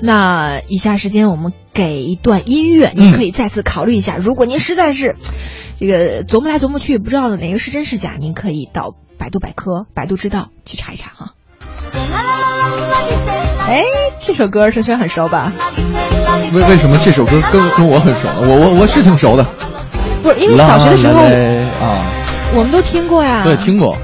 [0.00, 4.16] 那以下时间我们给一段音乐，嗯您可以再次考虑一下。
[4.16, 5.16] 如果您实在是
[5.78, 11.30] 这个琢磨来琢磨去不知道哪个是真是假，您可以到百度百科、百度知道去查一查哈。
[13.66, 13.82] 哎，
[14.18, 15.52] 这首歌声轩很熟吧？
[16.52, 18.48] 为为什么这首歌跟跟我很熟呢？
[18.48, 19.44] 我我我是挺熟的。
[20.22, 21.20] 不是，因为小学的时候
[21.84, 22.12] 啊，
[22.56, 23.42] 我们都听过呀。
[23.44, 23.96] 对，听过，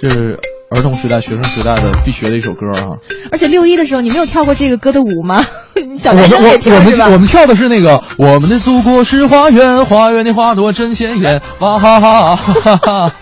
[0.00, 0.38] 就是
[0.70, 2.96] 儿童时代、学生时代的必学的一首歌啊。
[3.32, 5.44] 而且六一的时候，你没有跳过这个歌的舞吗？
[5.74, 6.80] 你小我们我我？
[6.80, 13.12] 们我们跳的是那个我们的祖国是花园，花园的花朵真鲜艳，哇哈哈哈哈哈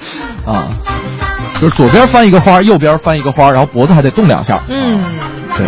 [0.45, 0.69] 啊！
[1.61, 4.63] 就是左边翻一个花，右边翻一个花，然后脖子还得动两下。
[4.69, 5.03] 嗯，
[5.57, 5.67] 对。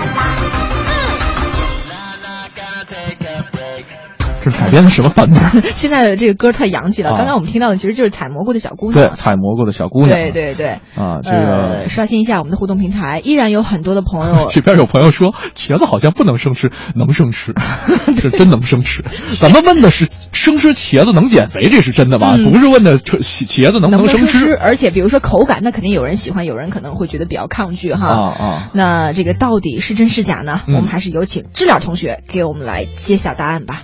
[4.42, 5.62] 这是改编的什么版本？
[5.74, 7.10] 现在的这个歌太洋气了。
[7.10, 10.10] 啊刚刚我们听到的其实就是采蘑菇的小姑娘对，采蘑菇的小姑娘。
[10.10, 10.68] 对对对。
[10.96, 11.40] 啊，这个。
[11.40, 17.52] 呃，刷新一下我们的互动平台，依然有很多的朋友 这边有朋友说茄子好像不能生吃，能生吃，
[18.16, 19.04] 是真能生吃。
[19.40, 22.34] 咱们问的是生吃茄子能减肥，这是真的吧？
[22.38, 24.54] 嗯不是问的这茄子能能不能生吃？
[24.54, 28.06] 而且比如说口感，那肯定有人喜欢，有人可能会觉得比较抗拒哈。
[28.08, 28.70] 啊啊！
[28.74, 30.60] 那这个到底是真是假呢？
[30.66, 33.82] 嗯我们还是有请知了同学给我们来揭晓答案吧。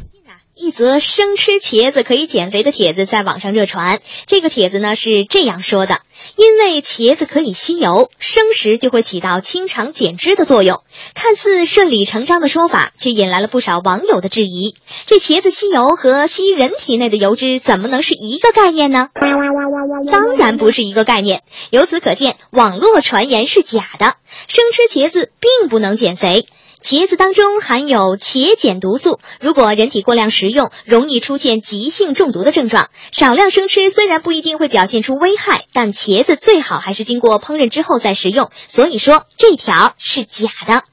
[0.59, 4.01] 一则生吃茄子可以减肥的帖子在网上热传。
[4.27, 6.01] 这个帖子呢是这样说的：
[6.35, 10.83] 因为茄子可以吸油，生食就会起到清肠减脂的作用。
[11.15, 14.77] 看似顺理成章的说法，却引来了不少网友的质疑。
[15.05, 19.11] 这茄子吸油和吸人体内的油脂怎么能是一个概念呢？
[20.11, 21.43] 当然不是一个概念。
[21.69, 24.15] 由此可见，网络传言是假的。
[24.49, 26.47] 生吃茄子并不能减肥。
[26.87, 32.91] 茄子当中含有茄碱毒素，如果人体过量食用，容易出现急性中毒的症状。
[33.11, 38.53] 少量生吃虽然不一定会表现出危害，但茄子最好还是经过烹饪之后再食用。
[38.69, 40.85] 所以说这条是假的。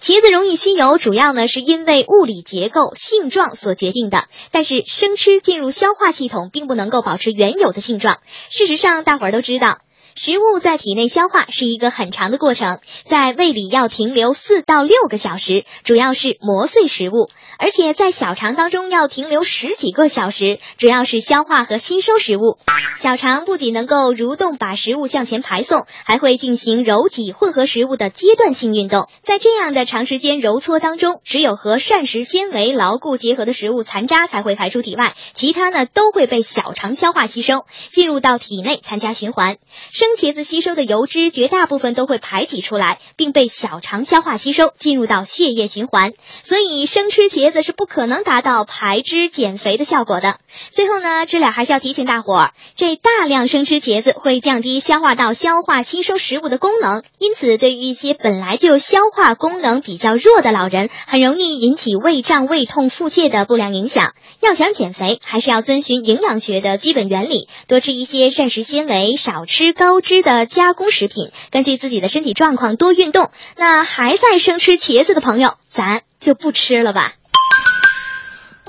[0.00, 4.24] 茄子容易吸油，主要呢是因为物理结构、性状所决定的。
[4.50, 8.16] 但是生吃进入消化系统，并不能够保持原有的性状。
[8.48, 9.80] 事实上，大伙儿都知道。
[10.16, 22.58] 食物在体内消化是一个很长的过程，在胃里要停留四到六个小时，主要是磨碎食物；而且在小肠当中要停留十几个小时，主要是消化和吸收食物。
[22.96, 29.08] 小肠不仅能够蠕动把食物向前排送，还会进行揉挤混合食物的阶段性运动。
[29.22, 39.56] 在这样的长时间揉搓当中，只有和膳食纤维牢固结合的食物残渣才会排出体外，其他呢都会被小肠消化吸收，进入到体内参加循环。
[40.04, 46.12] 生茄子吸收的油脂绝大部分都会排挤出来，并被小肠消化吸收，进入到血液循环。
[46.42, 50.36] 所以生吃茄子是不可能达到排脂减肥的效果的。
[50.70, 64.14] 最后呢，知了还是要提醒大伙儿，这大量生吃茄子会降低消化道消化吸收食物的功能，因此对于一些本来就消化功能比较弱的老人，很容易引起胃胀、胃痛、腹泻的不良影响。
[64.40, 73.30] 要想减肥，还是要遵循营养学的基本原理，多吃一些膳食纤维，少吃高脂的加工食品，根据自己的身体状况多运动。
[73.56, 77.14] 那还在生吃茄子的朋友，咱就不吃了吧。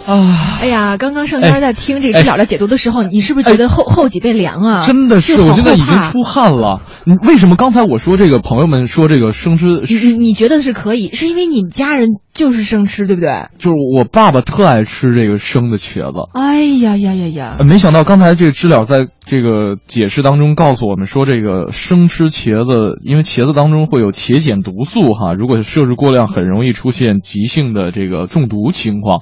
[0.08, 4.82] 啊，哎呀，刚刚上天在听这个知了的解读的时候，你是不是觉得后后脊背凉啊？
[4.86, 6.80] 真的是，我现在已经出汗了。
[7.06, 13.48] 你为什么刚才我说这个朋友们说这个生吃，你你你觉得是可以，是因为你们家人就是生吃，对不对？
[13.58, 16.30] 就是我爸爸特爱吃这个生的茄子。
[16.34, 17.66] 哎呀呀呀呀呃！
[17.66, 29.22] 没想到刚才这个知了在这个解释当中告诉我们说，这个生吃茄子，因为茄子当中会有茄碱毒素哈，如果摄入过量，很容易出现急性的这个中毒情况。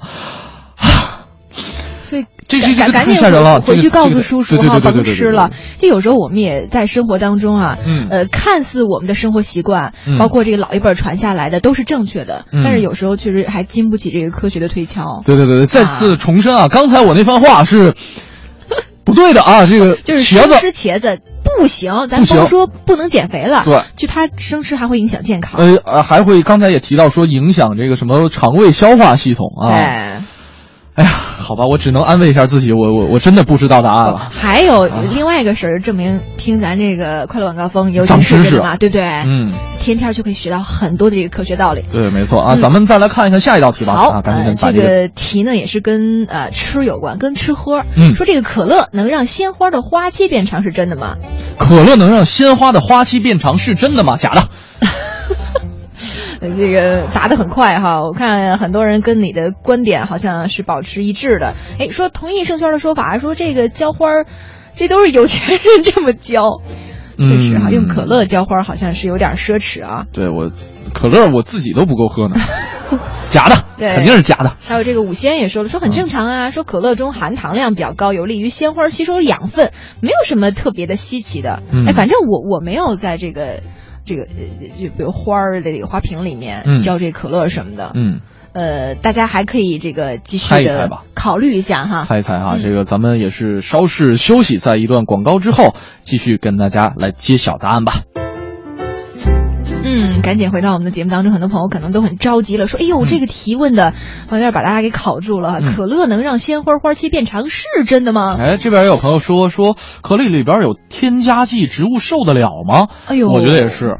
[2.14, 5.50] 所以这这这赶赶紧回回去告诉叔叔对对哈，甭对对对对对吃了。
[5.78, 15.22] 就有时候我们也在生活当中啊，嗯呃，看似我们的生活习惯，嗯包括这个老一辈儿传下来的都是正确的，嗯但是有时候确实还经不起这个科学的推敲。
[15.26, 17.94] 对对对对，再次重申啊，刚才我那番话是
[19.04, 21.18] 不对的啊，这个 就是生吃茄子
[21.58, 25.60] 不行，咱不行甭说不能减肥了，对就它生吃还会影响健康。
[25.60, 29.68] 呃呃，还会刚才也提到说影响这个什么肠胃消化系统啊。
[29.68, 30.22] 哎，
[30.94, 34.16] 哎呀，好吧，我只能安慰一下自己，我我我真的不知道答案了。
[34.32, 39.02] 还有另外一个事儿，证明听咱这个快乐晚高峰有长知识嘛，对不对？
[39.02, 41.84] 嗯，天天就可以学到很多的这个科学道理。
[41.90, 43.94] 对，没错啊，嗯咱们再来看一看下一道题吧。
[43.94, 47.82] 好，啊，赶紧呃这个题呢也是跟呃吃有关，跟吃喝。
[47.96, 51.16] 嗯说这个可乐能让鲜花的花期变长是真的吗？
[51.58, 54.16] 可乐能让鲜花的花期变长是真的吗？
[54.16, 54.48] 假的。
[56.44, 61.54] 呃这个答得很快哈，我看很多人跟你的观点好像是保持一致的。
[61.78, 64.26] 哎，说同意盛轩的说法，说这个浇花儿，
[64.74, 66.60] 这都是有钱人这么浇。
[67.16, 70.04] 确实哈，嗯用可乐浇花好像是有点奢侈啊。
[70.12, 70.50] 对我，
[70.92, 72.34] 可乐我自己都不够喝呢，
[73.26, 74.56] 假的，对肯定是假的。
[74.66, 79.70] 还有这个五仙也说了，说很正常啊，说可乐中含糖量比较高，有利于鲜花吸收养分，
[80.02, 81.62] 没有什么特别的稀奇的。
[81.72, 83.60] 嗯哎，反正我我没有在这个
[84.04, 87.92] 这个呃就比如花儿的这个花瓶里面嗯浇这可乐什么的。
[87.94, 88.20] 嗯，
[88.52, 92.04] 呃，大家还可以这个继续的考虑一下哈。
[92.04, 98.23] 猜一猜哈，嗯这个咱们也是稍事休息，在一段广告之后，继续跟大家来揭晓答案吧。
[99.84, 103.92] 嗯，赶紧回到我们的节目当中，很多朋友可能都很着急了，说：“哎呦，这个提问的
[104.30, 105.58] 有点把大家给考住了。
[105.60, 108.36] 嗯可乐能让鲜花花期变长是真的吗？
[108.40, 112.88] 哎，这边也有朋友说说可乐里边有添加剂，植物受得了吗？
[113.06, 113.98] 哎呦我觉得也是，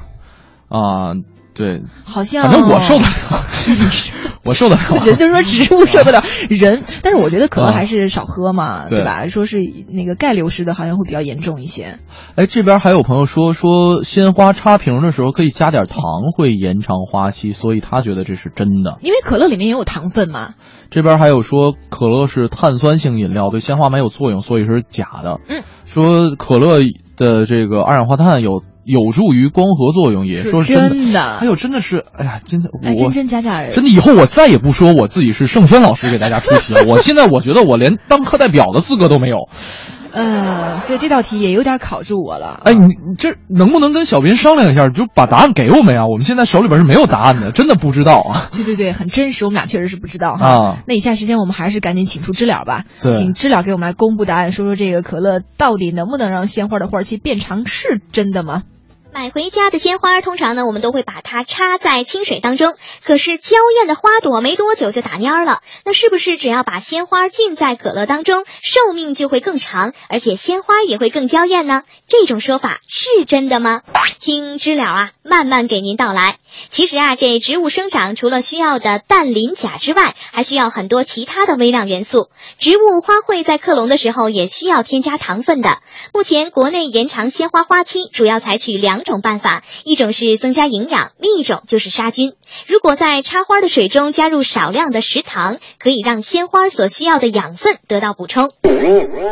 [0.68, 1.14] 啊、
[1.54, 3.08] 对，好像反正我受得了，
[4.44, 4.82] 我受得了。
[5.06, 9.26] 人都说植物受得了 人，但是我觉得可乐啊还是少喝嘛，对对吧？
[9.28, 11.98] 说是那个钙流失的，好像会比较严重一些。
[12.34, 16.02] 哎，这边还有朋友说说鲜花插瓶的时候可以加点糖，
[16.36, 18.98] 会延长花期，所以他觉得这是真的。
[19.00, 20.54] 因为可乐里面也有糖分嘛。
[20.90, 25.38] 这边还有说可乐是碳酸性饮料，对鲜花没有作用，所以是假的。
[25.48, 26.80] 嗯，说可乐
[27.16, 36.84] 的这个二氧化碳有有助于光合作用，也说是真的哎呦真的是，哎呀，真的我、哎，真真假假，真的以后我再也不说我自己是圣轩老师给大家出题了。
[36.88, 39.48] 我现在我觉得我连当课代表的资格都没有。
[40.14, 42.60] 呃，所以这道题也有点考住我了。
[42.64, 46.06] 哎，你你这能不能跟小斌商量一下，就把答案给我们呀？
[46.06, 48.48] 我们现在手里边是没有答案的，真的不知道啊。
[48.52, 50.48] 对对对，很真实，我们俩确实是不知道哈。
[50.48, 58.62] 啊那以下时间我们还是赶紧请出知了吧，请知了给我们来公布答案，说说这个可乐到底能不能让鲜花的花期变长，是真的吗？
[59.14, 62.74] 买回家的鲜花，通常呢，我们都会把它插在清水当中。
[63.04, 71.84] 可是娇艳的花朵没多久就打蔫了，那是不是只要把鲜花浸在可乐当中，寿命就会更长，而且鲜花也会更娇艳呢？
[72.08, 73.82] 这种说法是真的吗？
[74.18, 76.38] 听知了啊，慢慢给您道来。
[76.68, 82.30] 其实啊，这植物生长除了需要的氮磷钾之外，还需要很多其他的微量元素。
[82.58, 85.78] 植物花卉在克隆的时候也需要添加糖分的。
[86.12, 92.32] 目前国内延长鲜花花期主要采取两种办法，一种是增加营养，另一种就是杀菌。
[92.66, 98.52] 如果在插花的水中加入少量的食糖，可以让鲜花所需要的养分得到补充。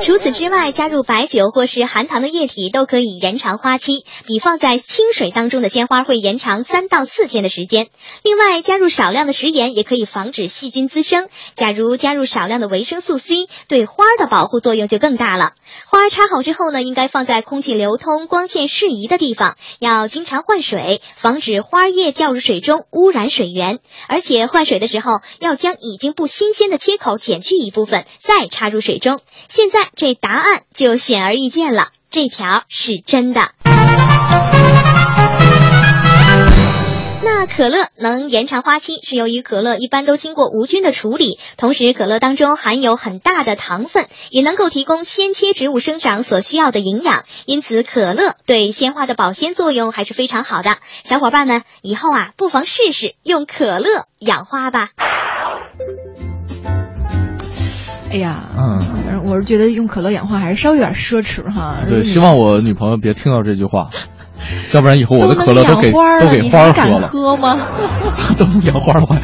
[0.01, 7.89] 除此之外，加入白酒或是含糖的液体都可以延长花期，比放在清水当中的鲜花会延长三到四天的时间。
[8.23, 11.29] 另外，加入少量的食盐也可以防止细菌滋生。
[11.55, 15.53] 假如加入少量的维生素 C，对花儿的保护作用就更大了。
[15.87, 23.79] 花插好之后呢，应该放在空气流通、光线适宜的地方，要经常换水，防止花叶掉入水中污染水源。
[24.09, 29.21] 而且换水的时候，要将已经不新鲜的切口剪去一部分，再插入水中。
[29.49, 33.53] 现在这答案就显而易见了，这条是真的。
[37.25, 50.79] 那可乐能延长花期，是由于可乐一般都经过无菌的处理，同时可乐当中含有很大的糖分，也能够提供鲜切植物生长所需要的营养，因此可乐对鲜花的保鲜作用还是非常好的。
[51.05, 54.89] 小伙伴们，以后啊，不妨试试用可乐养花吧。
[58.11, 61.77] 哎呀，嗯，我是觉得用可乐养花还是稍微有点奢侈哈。
[61.89, 63.91] 对，希望我女朋友别听到这句话，
[64.73, 65.99] 要不然以后我的可乐都给都
[66.31, 67.59] 给花儿喝了，喝吗？
[68.37, 69.17] 都不养花的话，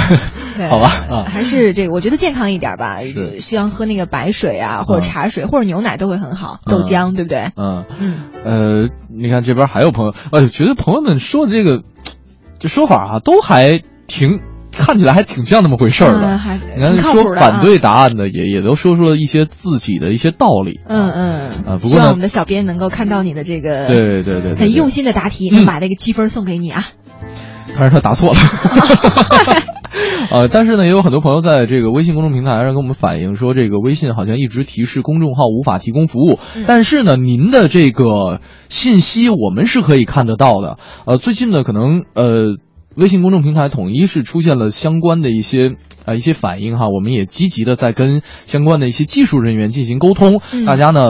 [0.56, 3.00] 对好吧啊，还是这个，我觉得健康一点吧。
[3.02, 3.38] 是。
[3.40, 6.70] 希望喝那个白水啊，或者嗯茶水，或者牛奶都会很好，嗯。
[6.72, 7.50] 豆浆，对不对？
[7.56, 7.84] 嗯。
[7.98, 11.82] 嗯，呃，你看这边还有朋友，呃，觉得朋友们说的这个
[12.58, 14.40] 这说法啊，都还挺
[14.72, 16.40] 看起来还挺像那么回事儿的。
[16.76, 20.80] 你看说反对答案的也也都说出了一些自己的一些道理。
[20.86, 21.32] 嗯嗯
[21.66, 26.84] 啊不过呢希望我们的小编能够看到你的这个对对对很用心的答题，把那个积分送给你啊。
[27.78, 28.38] 但是他答错了。
[30.30, 36.38] 呃， 但是呢，也有很多朋友在这个微信公众平台上跟我们反映说，这个微信好像一直提示公众号无法提供服务。
[36.56, 40.78] 嗯但是呢，您的这个信息我们是可以看得到的。
[41.06, 42.56] 呃，最近呢，可能呃，
[42.96, 50.40] 微信公众平台统一是出现了相关的一些呃一些反应哈，我们也积极的在跟相关的一些技术人员进行沟通。
[50.52, 51.00] 嗯大家呢，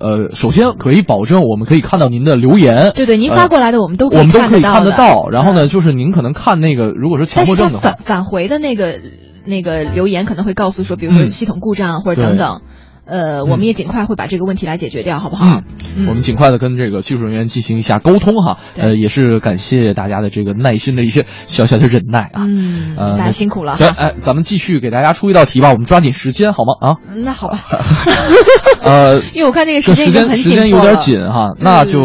[0.00, 2.92] 呃，首先可以保证我们可以看到您的留言。
[2.94, 5.28] 对对，您发过来的我们都呃我们都可以看看得到。
[5.30, 9.00] 然后呢，嗯就是您可能看那个，如果说强迫症的话返，返回的那个
[9.44, 12.62] 那个留言可能会告诉说，比如说嗯系统故障或者等等。
[13.08, 15.62] 呃，我们也尽快会把这个问题来解决掉，好不好？
[15.96, 18.58] 嗯，我们尽快的跟这个技术人员进行一下沟通哈。
[18.76, 22.44] 呃，也是感谢大家的这个耐心的一些小小的忍耐啊。
[22.46, 23.94] 嗯，呃，大家辛苦了对，哈。
[23.96, 26.88] 哎，咱们继续给大家出一道题吧，我们抓紧时间好吗？
[26.88, 27.60] 啊，嗯那好吧，
[28.84, 32.00] 呃， 因为我看这个时间时间已经很时间有点紧哈，那就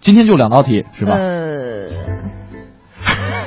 [0.00, 1.14] 今天就两道题是吧？
[1.14, 1.86] 呃，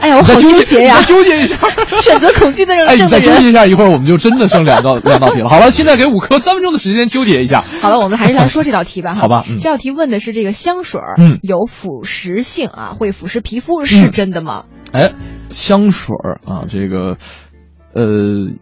[0.02, 1.58] 哎呀，我好纠纠结呀纠结一下。
[1.98, 3.10] 选择恐惧的人哎，你症。
[3.10, 5.50] 再纠结一下，一会儿我们就真的剩两道 两道题了。
[5.50, 7.64] 好了，现在给五科三分钟的时间纠结一下。
[7.82, 9.16] 好了，我们还是来说这道题吧。
[9.16, 14.64] 好吧嗯这道题问的是这个香水儿嗯有腐蚀性啊，会腐蚀皮肤，是嗯真的吗？
[14.92, 15.12] 哎，
[15.50, 17.18] 香水儿啊，这个，
[17.94, 18.04] 呃，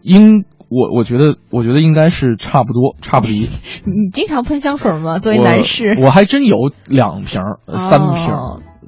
[0.02, 3.48] 应我我觉得我觉得应该是差不多，差不离。
[3.86, 5.18] 你经常喷香水吗？
[5.18, 7.40] 作为男士，我还真有两瓶
[7.74, 8.34] 三瓶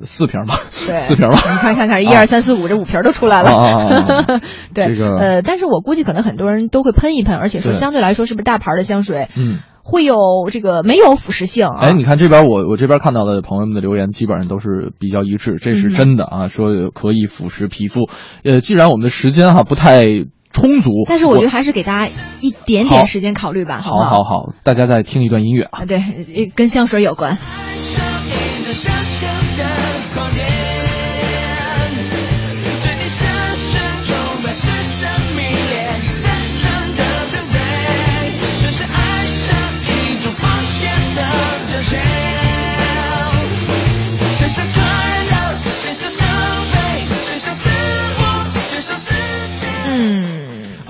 [0.04, 1.36] 四瓶吧，对， 四瓶吧。
[1.36, 4.40] 你看看看，一二三四五，这五瓶都出来了。
[4.74, 10.14] 对，这个呃，但是我估计可能很多人都会喷一喷，而且说相对来说，是不是大牌的香水嗯，会有
[10.50, 11.78] 这个没有腐蚀性啊？
[11.82, 18.08] 哎，你看这边我我这边看到的朋友们的留言基本上都是比较一致，这是真的啊，说可以腐蚀皮肤。
[18.44, 20.04] 呃，既然我们的时间哈不太
[20.52, 24.10] 充足，但是我觉得还是给大家一点点时间考虑吧，好不好？
[24.10, 25.82] 好好，大家再听一段音乐啊。
[25.82, 27.38] 啊，对，呃跟香水有关。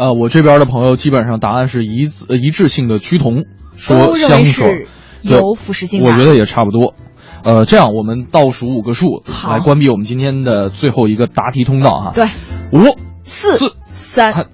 [0.01, 3.44] 呃，我这边的朋友基本上答案是一致呃一致性的趋同，
[3.76, 4.86] 说香水
[5.20, 6.03] 有腐蚀性。
[6.03, 6.94] 我觉得也差不多。
[7.44, 12.12] 呃，这样我们倒数五个数好来关闭我们今天的最后一个答题通道哈。
[12.14, 12.28] 对，
[12.72, 14.46] 五、四四、三二，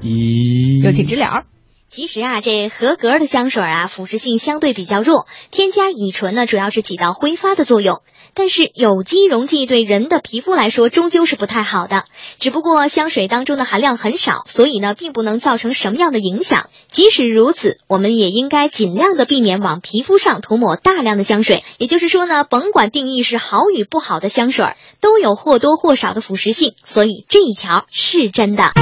[0.00, 1.42] 一，有请知了。
[1.90, 8.02] 其实啊，这合格的香水啊，腐蚀性相对比较弱，添加乙醇呢，主要是起到挥发的作用。
[8.34, 12.04] 但是有机溶剂对人的皮肤来说终究是不太好的，
[12.38, 16.68] 只不过香水当中的含量很少，所以呢，并不能造成什么样的影响。
[16.90, 21.64] 即使如此，我们也应该尽量的避免往皮肤上涂抹大量的香水。
[21.78, 28.72] 也就是说呢，甭管定义是好与不好的香水，都有或多或少的腐蚀性，所以这一条是真的。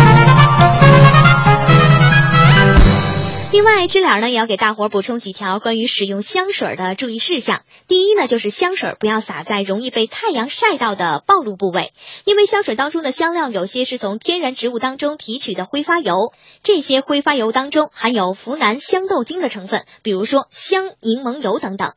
[3.56, 7.62] 另外，知了呢也要给大伙儿补充几条关于使用香水的注意事项。
[7.88, 11.94] 第一呢，就是香水不要洒在容易被太阳晒到的暴露部位，
[12.26, 21.94] 因为香水当中的香料有些是从天然植物当中提取的挥发油，这些挥发油当中含有呋喃香豆精的成分，比如说香柠檬油等等。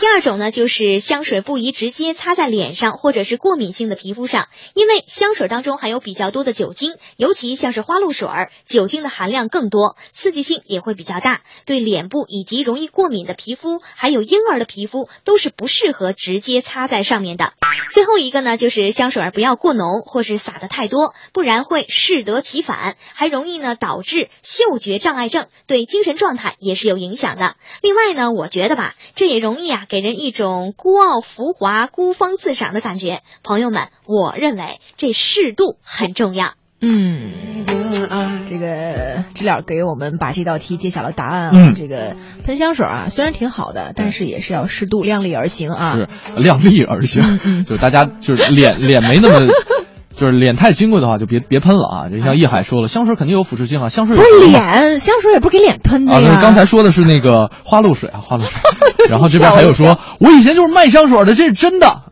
[0.00, 8.28] 第二种呢，就是香水不宜直接擦在脸上或者是过敏性的皮肤上，因为香水当中含有比较多的酒精，尤其像是花露水，
[8.64, 17.52] 酒精的含量更多，刺激性也也会比较大，对脸部以及容易过敏的皮肤，还有婴儿的皮肤都是不适合直接擦在上面的。
[17.92, 27.56] 最后一个呢，就是香水儿不要过浓或是撒的太多，不然会适得其反，还容易呢导致嗅觉障碍症，对精神状态也是有影响的。
[27.82, 33.22] 另外呢，我觉得吧，这也容易啊给人一种孤傲浮华、孤芳自赏的感觉。
[33.42, 36.54] 朋友们，我认为这适度很重要。
[36.80, 37.30] 嗯，
[38.48, 41.50] 这个知了给我们把这道题揭晓了答案啊。
[41.54, 45.94] 嗯这个喷香水啊，虽然挺好的，但是也是要适度、量力而行啊。
[45.94, 49.46] 是量力而行，嗯嗯就大家就是脸 脸没那么。
[50.14, 52.08] 就是脸太金贵的话，就别别喷了啊！
[52.10, 56.30] 就像叶海说了，香水肯定有腐蚀性啊，香水不是脸，香水也不是给脸喷的啊，呀。
[56.34, 58.50] 那刚才说的是那个花露水啊，花露水。
[59.08, 62.02] 然后这边还有说，我以前就是卖香水的，这是真的，啊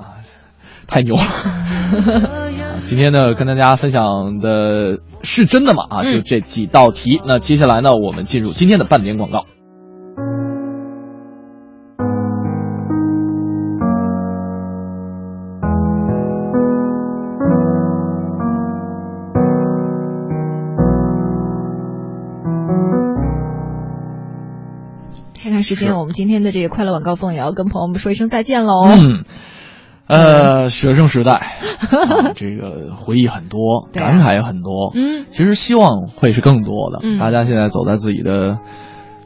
[0.87, 2.46] 太牛了。
[2.87, 5.83] 啊今天呢，跟大家分享的是真的吗？
[5.91, 7.21] 啊，嗯就这几道题。
[7.27, 9.45] 那接下来呢，我们进入今天的半点广告。
[25.43, 28.85] 看看时间，是我们今天的这个快乐晚高峰也要跟朋友们说一声再见喽。
[28.87, 29.25] 嗯，
[30.07, 34.93] 呃，学生时代， 啊、这个回忆很多，啊感慨也很多。
[34.95, 37.01] 嗯其实希望会是更多的。
[37.03, 38.59] 嗯大家现在走在自己的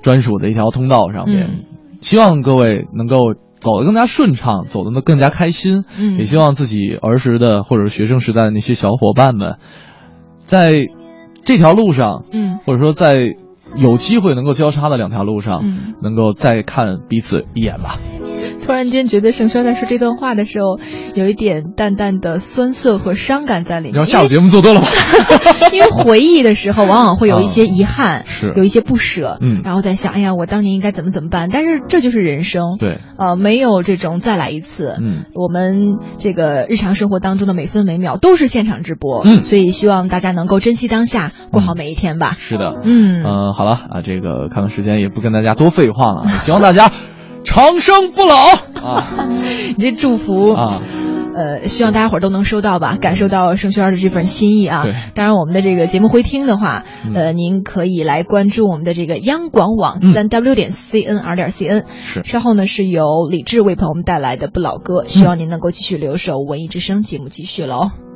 [0.02, 1.64] 专属的一条通道上面，嗯
[2.00, 5.84] 希望各位能够走得更加顺畅，走得更加开心。
[5.98, 9.56] 嗯也希望自己儿时的或者是学生时代的那些小伙伴们，
[10.44, 10.72] 在
[11.44, 13.16] 这条路上，嗯或者说在
[13.76, 17.96] 有机会能够交叉的两条路上，嗯能够再看彼此一眼吧。
[18.64, 20.78] 突然间觉得盛轩在说这段话的时候，
[21.14, 23.90] 有一点淡淡的酸涩和伤感在里面。
[23.90, 24.86] 你知道下午节目做多了吧？
[25.72, 31.48] 因为回忆的时候，往往会有一些遗憾， 是有一些不舍，嗯然后在想，哎呀，我当年应该怎么怎么办？
[31.52, 34.96] 但是这就是人生，对，呃，没有这种再来一次。
[35.00, 42.34] 嗯，我们这个日常生活当中的每分每秒都是现场直播，嗯所以希望大家能够珍惜当下，过好每一天吧。
[42.38, 46.90] 是的，嗯嗯、好了啊，这个看看时间，也不跟大家多废话了，希望大家
[47.44, 48.34] 长生不老
[48.90, 49.28] 啊
[49.76, 50.80] 你这祝福啊！
[51.32, 54.92] 呃，希望大家伙儿都能收到吧，感受到盛轩儿的这份心意啊对。
[55.14, 61.84] 当然，我们的这个节目回听的话，嗯呃，您可以来关注我们的这个央广网三 w 点 cnr 点 cn。
[62.04, 68.09] 是稍后呢是由李志为朋友们带来的不老歌，希望您能够继续留守文艺之声节目继续喽。